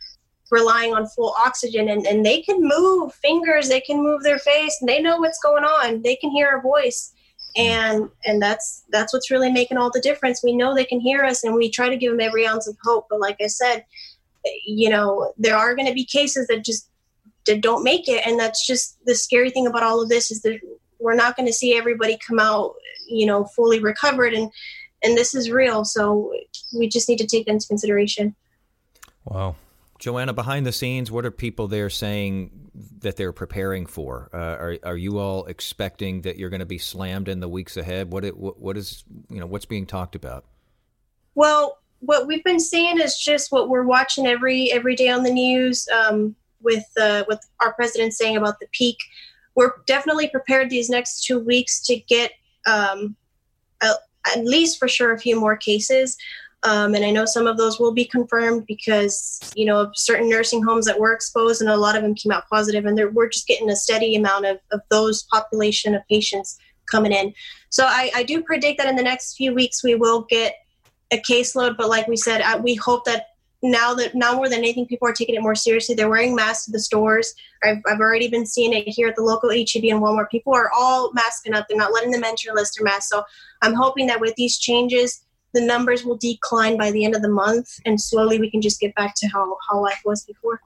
relying 0.49 0.93
on 0.93 1.07
full 1.07 1.35
oxygen 1.37 1.89
and, 1.89 2.05
and 2.05 2.25
they 2.25 2.41
can 2.41 2.57
move 2.61 3.13
fingers 3.15 3.67
they 3.67 3.81
can 3.81 4.01
move 4.01 4.23
their 4.23 4.39
face 4.39 4.77
and 4.79 4.87
they 4.87 5.01
know 5.01 5.17
what's 5.17 5.39
going 5.39 5.63
on 5.63 6.01
they 6.01 6.15
can 6.15 6.29
hear 6.31 6.57
a 6.57 6.61
voice. 6.61 7.13
And 7.55 8.09
and 8.25 8.39
that's 8.39 8.83
that's 8.91 9.13
what's 9.13 9.31
really 9.31 9.51
making 9.51 9.77
all 9.77 9.89
the 9.91 10.01
difference. 10.01 10.43
We 10.43 10.55
know 10.55 10.75
they 10.75 10.85
can 10.85 10.99
hear 10.99 11.23
us 11.23 11.43
and 11.43 11.55
we 11.55 11.71
try 11.71 11.89
to 11.89 11.97
give 11.97 12.11
them 12.11 12.21
every 12.21 12.45
ounce 12.45 12.67
of 12.67 12.77
hope 12.83 13.07
but 13.09 13.19
like 13.19 13.37
i 13.41 13.47
said 13.47 13.83
you 14.65 14.89
know 14.89 15.33
there 15.37 15.57
are 15.57 15.75
going 15.75 15.87
to 15.87 15.93
be 15.93 16.05
cases 16.05 16.47
that 16.47 16.63
just 16.63 16.89
that 17.45 17.61
don't 17.61 17.83
make 17.83 18.07
it 18.07 18.25
and 18.27 18.39
that's 18.39 18.65
just 18.67 19.03
the 19.05 19.15
scary 19.15 19.49
thing 19.49 19.65
about 19.65 19.83
all 19.83 20.01
of 20.01 20.09
this 20.09 20.29
is 20.29 20.41
that 20.41 20.59
we're 20.99 21.15
not 21.15 21.35
going 21.35 21.47
to 21.47 21.53
see 21.53 21.75
everybody 21.75 22.17
come 22.25 22.39
out 22.39 22.75
you 23.07 23.25
know 23.25 23.45
fully 23.45 23.79
recovered 23.79 24.33
and 24.33 24.51
and 25.03 25.17
this 25.17 25.33
is 25.33 25.49
real 25.49 25.83
so 25.83 26.31
we 26.77 26.87
just 26.87 27.09
need 27.09 27.17
to 27.17 27.27
take 27.27 27.45
that 27.45 27.53
into 27.53 27.67
consideration. 27.67 28.35
Wow 29.25 29.55
Joanna, 29.99 30.33
behind 30.33 30.65
the 30.65 30.71
scenes, 30.71 31.11
what 31.11 31.25
are 31.25 31.31
people 31.31 31.67
there 31.67 31.89
saying 31.89 32.51
that 32.99 33.15
they're 33.15 33.33
preparing 33.33 33.85
for? 33.85 34.29
Uh, 34.33 34.37
are 34.37 34.77
are 34.83 34.97
you 34.97 35.17
all 35.17 35.45
expecting 35.45 36.21
that 36.21 36.37
you're 36.37 36.49
going 36.49 36.59
to 36.59 36.65
be 36.65 36.77
slammed 36.77 37.27
in 37.27 37.39
the 37.39 37.49
weeks 37.49 37.77
ahead? 37.77 38.11
What 38.11 38.23
it, 38.23 38.37
what, 38.37 38.59
what 38.59 38.77
is 38.77 39.03
you 39.29 39.39
know 39.39 39.47
what's 39.47 39.65
being 39.65 39.85
talked 39.85 40.15
about? 40.15 40.45
Well, 41.35 41.79
what 41.99 42.27
we've 42.27 42.43
been 42.43 42.59
seeing 42.59 42.99
is 42.99 43.17
just 43.17 43.51
what 43.51 43.69
we're 43.69 43.83
watching 43.83 44.27
every 44.27 44.71
every 44.71 44.95
day 44.95 45.09
on 45.09 45.23
the 45.23 45.31
news 45.31 45.87
um, 45.89 46.35
with 46.61 46.85
uh, 46.99 47.23
with 47.27 47.39
our 47.59 47.73
president 47.73 48.13
saying 48.13 48.37
about 48.37 48.59
the 48.59 48.67
peak. 48.71 48.97
We're 49.55 49.73
definitely 49.87 50.29
prepared 50.29 50.69
these 50.69 50.89
next 50.89 51.23
two 51.23 51.39
weeks 51.39 51.81
to 51.87 51.97
get 51.97 52.33
um, 52.67 53.15
a, 53.81 53.93
at 54.35 54.43
least 54.43 54.77
for 54.77 54.87
sure 54.87 55.13
a 55.13 55.19
few 55.19 55.39
more 55.39 55.57
cases. 55.57 56.17
Um, 56.67 56.95
and 56.95 57.05
I 57.05 57.11
know 57.11 57.23
some 57.23 57.47
of 57.47 57.55
those 57.55 57.79
will 57.79 57.93
be 57.93 58.03
confirmed 58.03 58.65
because, 58.67 59.39
you 59.55 59.63
know, 59.63 59.89
certain 59.95 60.27
nursing 60.27 60.61
homes 60.61 60.85
that 60.85 60.99
were 60.99 61.13
exposed 61.13 61.61
and 61.61 61.69
a 61.69 61.77
lot 61.77 61.95
of 61.95 62.01
them 62.01 62.13
came 62.13 62.33
out 62.33 62.49
positive 62.49 62.85
and 62.85 62.99
we're 63.15 63.29
just 63.29 63.47
getting 63.47 63.69
a 63.69 63.75
steady 63.75 64.17
amount 64.17 64.45
of, 64.45 64.59
of 64.73 64.81
those 64.89 65.23
population 65.31 65.95
of 65.95 66.05
patients 66.09 66.59
coming 66.91 67.13
in. 67.13 67.33
So 67.69 67.85
I, 67.85 68.11
I 68.13 68.23
do 68.23 68.43
predict 68.43 68.79
that 68.79 68.89
in 68.89 68.97
the 68.97 69.03
next 69.03 69.37
few 69.37 69.53
weeks 69.53 69.81
we 69.81 69.95
will 69.95 70.23
get 70.23 70.55
a 71.13 71.19
caseload, 71.19 71.77
but 71.77 71.87
like 71.87 72.05
we 72.09 72.17
said, 72.17 72.41
I, 72.41 72.57
we 72.57 72.75
hope 72.75 73.05
that 73.05 73.27
now 73.63 73.93
that 73.93 74.13
now 74.13 74.33
more 74.33 74.49
than 74.49 74.59
anything, 74.59 74.87
people 74.87 75.07
are 75.07 75.13
taking 75.13 75.35
it 75.35 75.41
more 75.41 75.55
seriously. 75.55 75.95
They're 75.95 76.09
wearing 76.09 76.35
masks 76.35 76.67
in 76.67 76.73
the 76.73 76.81
stores. 76.81 77.33
I've, 77.63 77.77
I've 77.87 78.01
already 78.01 78.27
been 78.27 78.45
seeing 78.45 78.73
it 78.73 78.83
here 78.89 79.07
at 79.07 79.15
the 79.15 79.23
local 79.23 79.49
HEB 79.49 79.85
and 79.85 80.01
Walmart. 80.01 80.29
People 80.29 80.53
are 80.53 80.69
all 80.75 81.13
masking 81.13 81.53
up. 81.53 81.65
They're 81.67 81.77
not 81.77 81.93
letting 81.93 82.11
them 82.11 82.25
enter 82.25 82.49
unless 82.49 82.75
they're 82.75 82.83
masked. 82.83 83.09
So 83.09 83.23
I'm 83.61 83.73
hoping 83.73 84.07
that 84.07 84.19
with 84.19 84.35
these 84.35 84.57
changes, 84.57 85.23
the 85.57 85.65
numbers 85.65 86.05
will 86.05 86.17
decline 86.17 86.77
by 86.77 86.91
the 86.91 87.03
end 87.03 87.15
of 87.15 87.23
the 87.23 87.29
month, 87.29 87.79
and 87.83 87.99
slowly 87.99 88.39
we 88.39 88.51
can 88.51 88.61
just 88.61 88.79
get 88.79 88.93
back 88.93 89.15
to 89.15 89.27
how, 89.27 89.57
how 89.67 89.81
life 89.81 89.99
was 90.05 90.23
before. 90.23 90.61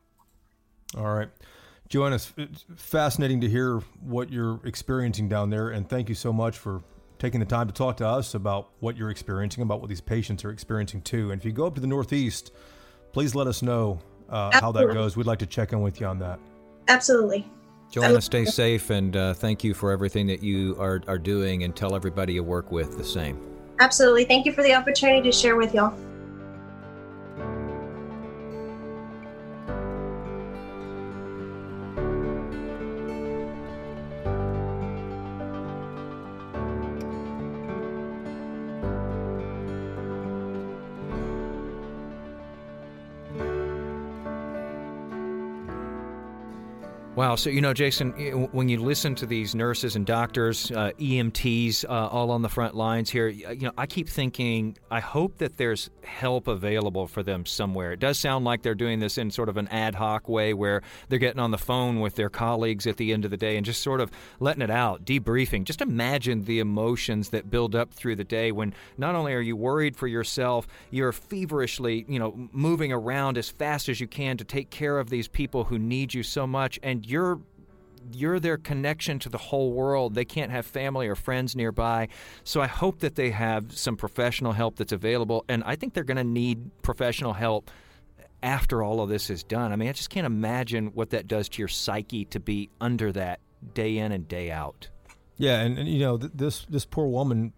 All 0.97 1.15
right. 1.15 1.29
Joanna, 1.87 2.19
it's 2.37 2.65
fascinating 2.75 3.39
to 3.41 3.49
hear 3.49 3.79
what 4.01 4.29
you're 4.29 4.59
experiencing 4.65 5.29
down 5.29 5.49
there, 5.49 5.69
and 5.69 5.87
thank 5.87 6.09
you 6.09 6.15
so 6.15 6.33
much 6.33 6.57
for 6.57 6.83
taking 7.19 7.39
the 7.39 7.45
time 7.45 7.67
to 7.67 7.73
talk 7.73 7.97
to 7.97 8.07
us 8.07 8.33
about 8.33 8.71
what 8.81 8.97
you're 8.97 9.11
experiencing, 9.11 9.63
about 9.63 9.79
what 9.79 9.87
these 9.87 10.01
patients 10.01 10.43
are 10.43 10.51
experiencing 10.51 11.01
too. 11.01 11.31
And 11.31 11.39
if 11.39 11.45
you 11.45 11.53
go 11.53 11.65
up 11.65 11.75
to 11.75 11.81
the 11.81 11.87
Northeast, 11.87 12.51
please 13.13 13.33
let 13.33 13.47
us 13.47 13.61
know 13.61 13.99
uh, 14.29 14.59
how 14.59 14.73
that 14.73 14.93
goes. 14.93 15.15
We'd 15.15 15.27
like 15.27 15.39
to 15.39 15.45
check 15.45 15.71
in 15.71 15.81
with 15.81 16.01
you 16.01 16.07
on 16.07 16.19
that. 16.19 16.39
Absolutely. 16.89 17.47
Joanna, 17.91 18.21
stay 18.21 18.45
safe 18.45 18.89
and 18.89 19.15
uh, 19.15 19.33
thank 19.33 19.63
you 19.63 19.73
for 19.73 19.91
everything 19.91 20.27
that 20.27 20.41
you 20.41 20.75
are, 20.79 21.01
are 21.07 21.19
doing 21.19 21.63
and 21.63 21.75
tell 21.75 21.95
everybody 21.95 22.33
you 22.33 22.43
work 22.43 22.71
with 22.71 22.97
the 22.97 23.03
same. 23.03 23.39
Absolutely. 23.81 24.25
Thank 24.25 24.45
you 24.45 24.53
for 24.53 24.61
the 24.61 24.75
opportunity 24.75 25.23
to 25.23 25.31
share 25.31 25.55
with 25.55 25.73
y'all. 25.73 25.97
Wow. 47.31 47.37
So, 47.37 47.49
you 47.49 47.61
know, 47.61 47.73
Jason, 47.73 48.11
when 48.51 48.67
you 48.67 48.81
listen 48.81 49.15
to 49.15 49.25
these 49.25 49.55
nurses 49.55 49.95
and 49.95 50.05
doctors, 50.05 50.69
uh, 50.69 50.91
EMTs, 50.99 51.85
uh, 51.85 51.87
all 51.87 52.29
on 52.29 52.41
the 52.41 52.49
front 52.49 52.75
lines 52.75 53.09
here, 53.09 53.29
you 53.29 53.61
know, 53.61 53.71
I 53.77 53.85
keep 53.85 54.09
thinking, 54.09 54.77
I 54.91 54.99
hope 54.99 55.37
that 55.37 55.55
there's 55.55 55.89
help 56.03 56.49
available 56.49 57.07
for 57.07 57.23
them 57.23 57.45
somewhere. 57.45 57.93
It 57.93 58.01
does 58.01 58.19
sound 58.19 58.43
like 58.43 58.63
they're 58.63 58.75
doing 58.75 58.99
this 58.99 59.17
in 59.17 59.31
sort 59.31 59.47
of 59.47 59.55
an 59.55 59.69
ad 59.69 59.95
hoc 59.95 60.27
way 60.27 60.53
where 60.53 60.81
they're 61.07 61.19
getting 61.19 61.39
on 61.39 61.51
the 61.51 61.57
phone 61.57 62.01
with 62.01 62.15
their 62.15 62.27
colleagues 62.29 62.85
at 62.85 62.97
the 62.97 63.13
end 63.13 63.23
of 63.23 63.31
the 63.31 63.37
day 63.37 63.55
and 63.55 63.65
just 63.65 63.81
sort 63.81 64.01
of 64.01 64.11
letting 64.41 64.61
it 64.61 64.69
out, 64.69 65.05
debriefing. 65.05 65.63
Just 65.63 65.79
imagine 65.79 66.43
the 66.43 66.59
emotions 66.59 67.29
that 67.29 67.49
build 67.49 67.75
up 67.75 67.93
through 67.93 68.17
the 68.17 68.25
day 68.25 68.51
when 68.51 68.73
not 68.97 69.15
only 69.15 69.33
are 69.33 69.39
you 69.39 69.55
worried 69.55 69.95
for 69.95 70.07
yourself, 70.07 70.67
you're 70.89 71.13
feverishly, 71.13 72.05
you 72.09 72.19
know, 72.19 72.49
moving 72.51 72.91
around 72.91 73.37
as 73.37 73.49
fast 73.49 73.87
as 73.87 74.01
you 74.01 74.07
can 74.07 74.35
to 74.35 74.43
take 74.43 74.69
care 74.69 74.99
of 74.99 75.09
these 75.09 75.29
people 75.29 75.63
who 75.63 75.79
need 75.79 76.13
you 76.13 76.23
so 76.23 76.45
much. 76.45 76.77
And 76.83 77.05
you're 77.05 77.20
you're 77.21 77.39
you're 78.13 78.39
their 78.39 78.57
connection 78.57 79.19
to 79.19 79.29
the 79.29 79.37
whole 79.37 79.71
world. 79.71 80.15
They 80.15 80.25
can't 80.25 80.51
have 80.51 80.65
family 80.65 81.07
or 81.07 81.15
friends 81.15 81.55
nearby. 81.55 82.07
So 82.43 82.59
I 82.59 82.67
hope 82.67 82.99
that 82.99 83.15
they 83.15 83.29
have 83.29 83.77
some 83.77 83.95
professional 83.95 84.53
help 84.53 84.75
that's 84.77 84.91
available. 84.91 85.45
And 85.47 85.63
I 85.65 85.75
think 85.75 85.93
they're 85.93 86.03
going 86.03 86.17
to 86.17 86.23
need 86.23 86.71
professional 86.81 87.33
help 87.33 87.69
after 88.41 88.81
all 88.81 89.01
of 89.01 89.09
this 89.09 89.29
is 89.29 89.43
done. 89.43 89.71
I 89.71 89.75
mean, 89.75 89.87
I 89.87 89.91
just 89.91 90.09
can't 90.09 90.25
imagine 90.25 90.87
what 90.87 91.11
that 91.11 91.27
does 91.27 91.47
to 91.49 91.59
your 91.59 91.67
psyche 91.67 92.25
to 92.25 92.39
be 92.39 92.69
under 92.81 93.11
that 93.11 93.39
day 93.73 93.99
in 93.99 94.11
and 94.11 94.27
day 94.27 94.51
out. 94.51 94.89
Yeah, 95.37 95.61
and, 95.61 95.77
and 95.77 95.87
you 95.87 95.99
know 95.99 96.17
th- 96.17 96.33
this 96.35 96.65
this 96.69 96.85
poor 96.85 97.07
woman 97.07 97.53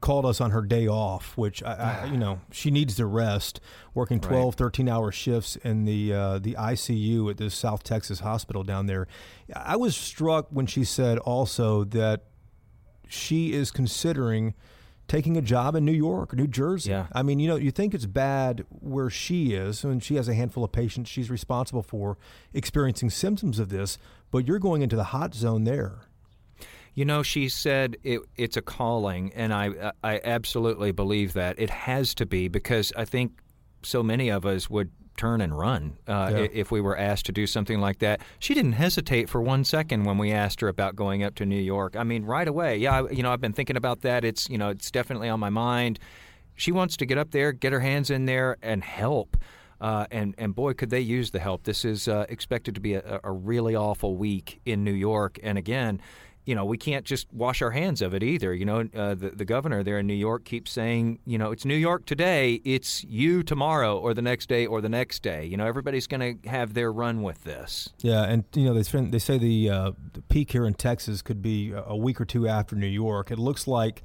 called 0.00 0.24
us 0.24 0.40
on 0.40 0.52
her 0.52 0.62
day 0.62 0.86
off, 0.86 1.36
which 1.36 1.62
I, 1.62 2.02
I, 2.02 2.04
you 2.06 2.16
know 2.16 2.40
she 2.50 2.70
needs 2.70 2.94
to 2.96 3.06
rest, 3.06 3.60
working 3.94 4.20
12, 4.20 4.44
right. 4.44 4.58
13 4.58 4.88
hour 4.88 5.10
shifts 5.10 5.56
in 5.56 5.84
the 5.84 6.12
uh, 6.12 6.38
the 6.38 6.54
ICU 6.54 7.30
at 7.30 7.36
this 7.36 7.54
South 7.54 7.82
Texas 7.82 8.20
hospital 8.20 8.62
down 8.62 8.86
there. 8.86 9.06
I 9.54 9.76
was 9.76 9.96
struck 9.96 10.46
when 10.50 10.66
she 10.66 10.84
said 10.84 11.18
also 11.18 11.84
that 11.84 12.24
she 13.08 13.52
is 13.52 13.70
considering 13.70 14.54
taking 15.08 15.36
a 15.38 15.42
job 15.42 15.74
in 15.74 15.84
New 15.84 15.92
York 15.92 16.32
or 16.32 16.36
New 16.36 16.46
Jersey. 16.46 16.90
Yeah. 16.90 17.06
I 17.12 17.22
mean, 17.22 17.40
you 17.40 17.48
know, 17.48 17.56
you 17.56 17.70
think 17.70 17.94
it's 17.94 18.06
bad 18.06 18.64
where 18.68 19.10
she 19.10 19.54
is, 19.54 19.82
and 19.82 20.02
she 20.04 20.16
has 20.16 20.28
a 20.28 20.34
handful 20.34 20.62
of 20.62 20.70
patients 20.70 21.08
she's 21.08 21.30
responsible 21.30 21.82
for 21.82 22.18
experiencing 22.52 23.10
symptoms 23.10 23.58
of 23.58 23.70
this, 23.70 23.98
but 24.30 24.46
you're 24.46 24.58
going 24.58 24.82
into 24.82 24.96
the 24.96 25.04
hot 25.04 25.34
zone 25.34 25.64
there. 25.64 26.00
You 26.98 27.04
know, 27.04 27.22
she 27.22 27.48
said 27.48 27.96
it, 28.02 28.22
it's 28.34 28.56
a 28.56 28.60
calling, 28.60 29.32
and 29.36 29.54
I 29.54 29.92
I 30.02 30.20
absolutely 30.24 30.90
believe 30.90 31.32
that 31.34 31.56
it 31.56 31.70
has 31.70 32.12
to 32.16 32.26
be 32.26 32.48
because 32.48 32.92
I 32.96 33.04
think 33.04 33.38
so 33.84 34.02
many 34.02 34.30
of 34.30 34.44
us 34.44 34.68
would 34.68 34.90
turn 35.16 35.40
and 35.40 35.56
run 35.56 35.96
uh, 36.08 36.32
yeah. 36.32 36.46
if 36.52 36.72
we 36.72 36.80
were 36.80 36.98
asked 36.98 37.26
to 37.26 37.32
do 37.32 37.46
something 37.46 37.80
like 37.80 38.00
that. 38.00 38.20
She 38.40 38.52
didn't 38.52 38.72
hesitate 38.72 39.28
for 39.28 39.40
one 39.40 39.62
second 39.62 40.06
when 40.06 40.18
we 40.18 40.32
asked 40.32 40.60
her 40.60 40.66
about 40.66 40.96
going 40.96 41.22
up 41.22 41.36
to 41.36 41.46
New 41.46 41.60
York. 41.60 41.94
I 41.94 42.02
mean, 42.02 42.24
right 42.24 42.48
away. 42.48 42.78
Yeah, 42.78 43.02
I, 43.02 43.10
you 43.10 43.22
know, 43.22 43.32
I've 43.32 43.40
been 43.40 43.52
thinking 43.52 43.76
about 43.76 44.00
that. 44.00 44.24
It's 44.24 44.50
you 44.50 44.58
know, 44.58 44.70
it's 44.70 44.90
definitely 44.90 45.28
on 45.28 45.38
my 45.38 45.50
mind. 45.50 46.00
She 46.56 46.72
wants 46.72 46.96
to 46.96 47.06
get 47.06 47.16
up 47.16 47.30
there, 47.30 47.52
get 47.52 47.72
her 47.72 47.78
hands 47.78 48.10
in 48.10 48.24
there, 48.24 48.56
and 48.60 48.82
help. 48.82 49.36
Uh, 49.80 50.06
and 50.10 50.34
and 50.36 50.52
boy, 50.52 50.74
could 50.74 50.90
they 50.90 50.98
use 50.98 51.30
the 51.30 51.38
help. 51.38 51.62
This 51.62 51.84
is 51.84 52.08
uh, 52.08 52.26
expected 52.28 52.74
to 52.74 52.80
be 52.80 52.94
a, 52.94 53.20
a 53.22 53.30
really 53.30 53.76
awful 53.76 54.16
week 54.16 54.60
in 54.66 54.82
New 54.82 54.90
York, 54.90 55.38
and 55.44 55.56
again 55.56 56.00
you 56.48 56.54
know, 56.54 56.64
we 56.64 56.78
can't 56.78 57.04
just 57.04 57.30
wash 57.30 57.60
our 57.60 57.72
hands 57.72 58.00
of 58.00 58.14
it 58.14 58.22
either. 58.22 58.54
You 58.54 58.64
know, 58.64 58.88
uh, 58.96 59.14
the, 59.14 59.32
the 59.36 59.44
governor 59.44 59.82
there 59.82 59.98
in 59.98 60.06
New 60.06 60.14
York 60.14 60.46
keeps 60.46 60.70
saying, 60.70 61.18
you 61.26 61.36
know, 61.36 61.50
it's 61.50 61.66
New 61.66 61.76
York 61.76 62.06
today, 62.06 62.62
it's 62.64 63.04
you 63.04 63.42
tomorrow 63.42 63.98
or 63.98 64.14
the 64.14 64.22
next 64.22 64.48
day 64.48 64.64
or 64.64 64.80
the 64.80 64.88
next 64.88 65.22
day. 65.22 65.44
You 65.44 65.58
know, 65.58 65.66
everybody's 65.66 66.06
going 66.06 66.40
to 66.40 66.48
have 66.48 66.72
their 66.72 66.90
run 66.90 67.20
with 67.20 67.44
this. 67.44 67.90
Yeah, 67.98 68.22
and 68.22 68.44
you 68.54 68.64
know, 68.64 68.72
they 68.72 69.00
they 69.10 69.18
say 69.18 69.36
the, 69.36 69.68
uh, 69.68 69.92
the 70.14 70.22
peak 70.22 70.50
here 70.50 70.64
in 70.64 70.72
Texas 70.72 71.20
could 71.20 71.42
be 71.42 71.74
a 71.76 71.94
week 71.94 72.18
or 72.18 72.24
two 72.24 72.48
after 72.48 72.74
New 72.74 72.86
York. 72.86 73.30
It 73.30 73.38
looks 73.38 73.68
like 73.68 74.02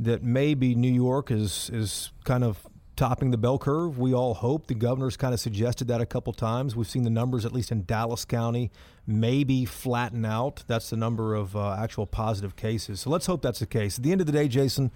that 0.00 0.24
maybe 0.24 0.74
New 0.74 0.92
York 0.92 1.30
is 1.30 1.70
is 1.72 2.10
kind 2.24 2.42
of 2.42 2.66
topping 2.98 3.30
the 3.30 3.38
bell 3.38 3.58
curve. 3.58 3.98
We 3.98 4.12
all 4.12 4.34
hope. 4.34 4.66
The 4.66 4.74
governor's 4.74 5.16
kind 5.16 5.32
of 5.32 5.38
suggested 5.40 5.86
that 5.88 6.00
a 6.00 6.06
couple 6.06 6.32
times. 6.32 6.74
We've 6.74 6.88
seen 6.88 7.04
the 7.04 7.10
numbers, 7.10 7.46
at 7.46 7.52
least 7.52 7.70
in 7.70 7.84
Dallas 7.84 8.24
County, 8.24 8.70
maybe 9.06 9.64
flatten 9.64 10.24
out. 10.24 10.64
That's 10.66 10.90
the 10.90 10.96
number 10.96 11.34
of 11.34 11.56
uh, 11.56 11.76
actual 11.78 12.06
positive 12.06 12.56
cases. 12.56 13.00
So 13.00 13.08
let's 13.08 13.26
hope 13.26 13.40
that's 13.40 13.60
the 13.60 13.66
case. 13.66 13.98
At 13.98 14.04
the 14.04 14.10
end 14.10 14.20
of 14.20 14.26
the 14.26 14.32
day, 14.32 14.48
Jason, 14.48 14.90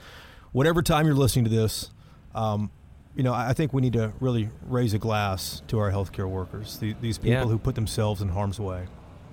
whatever 0.50 0.82
time 0.82 1.06
you're 1.06 1.14
listening 1.14 1.44
to 1.44 1.50
this, 1.50 1.90
um, 2.34 2.72
you 3.14 3.22
know, 3.22 3.32
I 3.32 3.52
think 3.52 3.72
we 3.72 3.80
need 3.80 3.92
to 3.92 4.12
really 4.20 4.48
raise 4.66 4.94
a 4.94 4.98
glass 4.98 5.62
to 5.68 5.78
our 5.78 5.92
healthcare 5.92 6.28
workers, 6.28 6.78
the, 6.78 6.94
these 7.00 7.18
people 7.18 7.30
yeah. 7.32 7.44
who 7.44 7.58
put 7.58 7.76
themselves 7.76 8.20
in 8.20 8.28
harm's 8.28 8.58
way. 8.58 8.86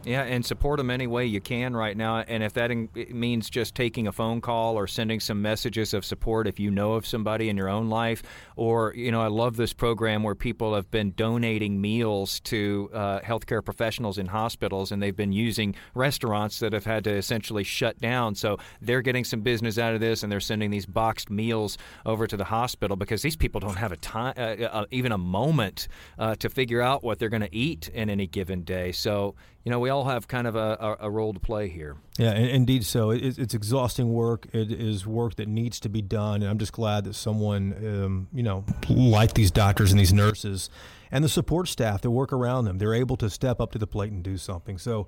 Yeah, 0.10 0.24
and 0.24 0.44
support 0.44 0.80
them 0.80 0.90
any 0.90 1.06
way 1.06 1.28
you 1.28 1.40
can 1.40 1.76
right 1.76 1.96
now. 1.96 2.22
And 2.22 2.42
if 2.42 2.54
that 2.54 2.72
in, 2.72 2.90
means 3.12 3.48
just 3.48 3.76
taking 3.76 4.08
a 4.08 4.12
phone 4.12 4.42
call 4.42 4.76
or 4.76 4.88
sending 4.88 5.20
some 5.20 5.40
messages 5.40 5.94
of 5.94 6.04
support 6.04 6.48
if 6.48 6.60
you 6.60 6.72
know 6.72 6.94
of 6.94 7.06
somebody 7.06 7.48
in 7.48 7.56
your 7.56 7.70
own 7.70 7.90
life, 7.92 8.24
or, 8.56 8.92
you 8.96 9.12
know, 9.12 9.22
I 9.22 9.28
love 9.28 9.56
this 9.56 9.72
program 9.72 10.24
where 10.24 10.34
people 10.34 10.74
have 10.74 10.90
been 10.90 11.14
donating 11.16 11.80
meals 11.80 12.40
to 12.40 12.90
uh, 12.92 13.20
healthcare 13.20 13.64
professionals 13.64 14.18
in 14.18 14.26
hospitals 14.26 14.92
and 14.92 15.00
they've 15.00 15.16
been 15.16 15.32
using 15.32 15.76
restaurants 15.94 16.58
that 16.58 16.74
have 16.74 16.86
had 16.86 17.04
to 17.04 17.12
essentially 17.12 17.64
shut 17.64 18.02
down. 18.02 18.34
So 18.34 18.58
they're 18.82 19.04
getting 19.04 19.24
some 19.24 19.42
business 19.42 19.78
out 19.78 19.94
of 19.94 20.00
this 20.00 20.24
and 20.24 20.32
they're 20.32 20.40
sending 20.40 20.72
these 20.72 20.88
boxed 20.88 21.30
meals 21.30 21.78
over 22.04 22.26
to 22.26 22.36
the 22.36 22.46
hospital 22.46 22.98
because 22.98 23.22
these 23.22 23.36
people 23.36 23.60
don't 23.60 23.78
have 23.78 23.92
a 23.92 23.98
time, 23.98 24.34
uh, 24.38 24.64
uh, 24.64 24.86
even 24.90 25.12
a 25.12 25.20
moment 25.20 25.88
uh, 26.18 26.34
to 26.38 26.50
figure 26.50 26.82
out 26.82 27.04
what 27.04 27.20
they're 27.20 27.30
going 27.30 27.44
to 27.44 27.56
eat 27.56 27.90
in 27.90 28.10
any 28.10 28.26
given 28.26 28.64
day. 28.64 28.92
So, 28.92 29.36
you 29.70 29.76
know, 29.76 29.80
we 29.80 29.92
all 29.92 30.06
have 30.06 30.28
kind 30.28 30.48
of 30.48 30.56
a, 30.56 30.98
a, 31.00 31.12
role 31.12 31.32
to 31.32 31.40
play 31.40 31.70
here. 31.70 31.96
Yeah, 32.18 32.34
indeed. 32.34 32.84
So 32.84 33.12
it, 33.12 33.38
it's 33.38 33.54
exhausting 33.54 34.12
work. 34.12 34.48
It 34.52 34.72
is 34.72 35.06
work 35.06 35.36
that 35.36 35.48
needs 35.48 35.80
to 35.82 35.90
be 35.90 36.02
done, 36.02 36.42
and 36.42 36.50
I'm 36.50 36.58
just 36.58 36.74
glad 36.74 37.04
that 37.04 37.14
someone, 37.14 37.76
um, 37.86 38.28
you 38.34 38.42
know, 38.42 38.66
like 38.90 39.36
these 39.36 39.52
doctors 39.52 39.92
and 39.92 40.00
these 40.00 40.12
nurses, 40.12 40.72
and 41.12 41.24
the 41.24 41.30
support 41.30 41.68
staff 41.68 42.02
that 42.02 42.10
work 42.10 42.34
around 42.34 42.66
them, 42.66 42.80
they're 42.80 42.96
able 42.96 43.16
to 43.18 43.30
step 43.30 43.62
up 43.62 43.72
to 43.74 43.78
the 43.78 43.86
plate 43.86 44.12
and 44.12 44.24
do 44.24 44.38
something. 44.38 44.80
So. 44.80 45.06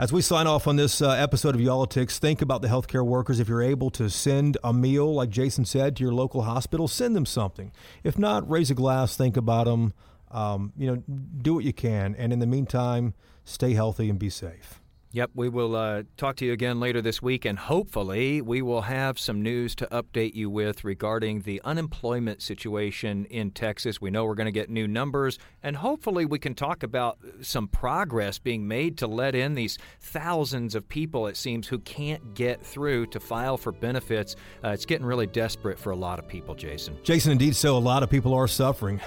As 0.00 0.12
we 0.12 0.22
sign 0.22 0.46
off 0.46 0.68
on 0.68 0.76
this 0.76 1.02
uh, 1.02 1.10
episode 1.10 1.56
of 1.56 1.60
Y'all-itics, 1.60 2.18
think 2.18 2.40
about 2.40 2.62
the 2.62 2.68
healthcare 2.68 3.04
workers. 3.04 3.40
If 3.40 3.48
you're 3.48 3.64
able 3.64 3.90
to 3.90 4.08
send 4.08 4.56
a 4.62 4.72
meal, 4.72 5.12
like 5.12 5.28
Jason 5.28 5.64
said, 5.64 5.96
to 5.96 6.04
your 6.04 6.12
local 6.12 6.42
hospital, 6.42 6.86
send 6.86 7.16
them 7.16 7.26
something. 7.26 7.72
If 8.04 8.16
not, 8.16 8.48
raise 8.48 8.70
a 8.70 8.76
glass, 8.76 9.16
think 9.16 9.36
about 9.36 9.64
them. 9.64 9.92
Um, 10.30 10.72
you 10.76 10.86
know, 10.86 11.02
do 11.42 11.54
what 11.54 11.64
you 11.64 11.72
can. 11.72 12.14
And 12.16 12.32
in 12.32 12.38
the 12.38 12.46
meantime, 12.46 13.14
stay 13.44 13.74
healthy 13.74 14.10
and 14.10 14.18
be 14.18 14.30
safe. 14.30 14.80
Yep, 15.10 15.30
we 15.34 15.48
will 15.48 15.74
uh, 15.74 16.02
talk 16.18 16.36
to 16.36 16.44
you 16.44 16.52
again 16.52 16.80
later 16.80 17.00
this 17.00 17.22
week, 17.22 17.46
and 17.46 17.58
hopefully, 17.58 18.42
we 18.42 18.60
will 18.60 18.82
have 18.82 19.18
some 19.18 19.40
news 19.40 19.74
to 19.76 19.86
update 19.86 20.34
you 20.34 20.50
with 20.50 20.84
regarding 20.84 21.40
the 21.40 21.62
unemployment 21.64 22.42
situation 22.42 23.24
in 23.24 23.50
Texas. 23.52 24.02
We 24.02 24.10
know 24.10 24.26
we're 24.26 24.34
going 24.34 24.44
to 24.44 24.52
get 24.52 24.68
new 24.68 24.86
numbers, 24.86 25.38
and 25.62 25.76
hopefully, 25.76 26.26
we 26.26 26.38
can 26.38 26.54
talk 26.54 26.82
about 26.82 27.18
some 27.40 27.68
progress 27.68 28.38
being 28.38 28.68
made 28.68 28.98
to 28.98 29.06
let 29.06 29.34
in 29.34 29.54
these 29.54 29.78
thousands 29.98 30.74
of 30.74 30.86
people, 30.86 31.26
it 31.26 31.38
seems, 31.38 31.68
who 31.68 31.78
can't 31.78 32.34
get 32.34 32.62
through 32.62 33.06
to 33.06 33.18
file 33.18 33.56
for 33.56 33.72
benefits. 33.72 34.36
Uh, 34.62 34.68
it's 34.68 34.84
getting 34.84 35.06
really 35.06 35.26
desperate 35.26 35.78
for 35.78 35.90
a 35.90 35.96
lot 35.96 36.18
of 36.18 36.28
people, 36.28 36.54
Jason. 36.54 36.98
Jason, 37.02 37.32
indeed 37.32 37.56
so. 37.56 37.78
A 37.78 37.78
lot 37.78 38.02
of 38.02 38.10
people 38.10 38.34
are 38.34 38.46
suffering. 38.46 39.00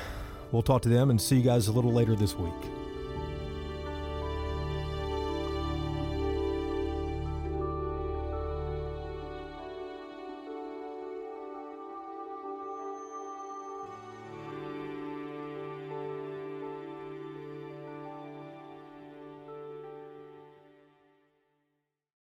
We'll 0.52 0.62
talk 0.62 0.82
to 0.84 0.90
them 0.90 1.10
and 1.10 1.22
see 1.22 1.38
you 1.38 1.44
guys 1.44 1.68
a 1.68 1.72
little 1.72 1.94
later 1.94 2.16
this 2.16 2.36
week. 2.36 2.81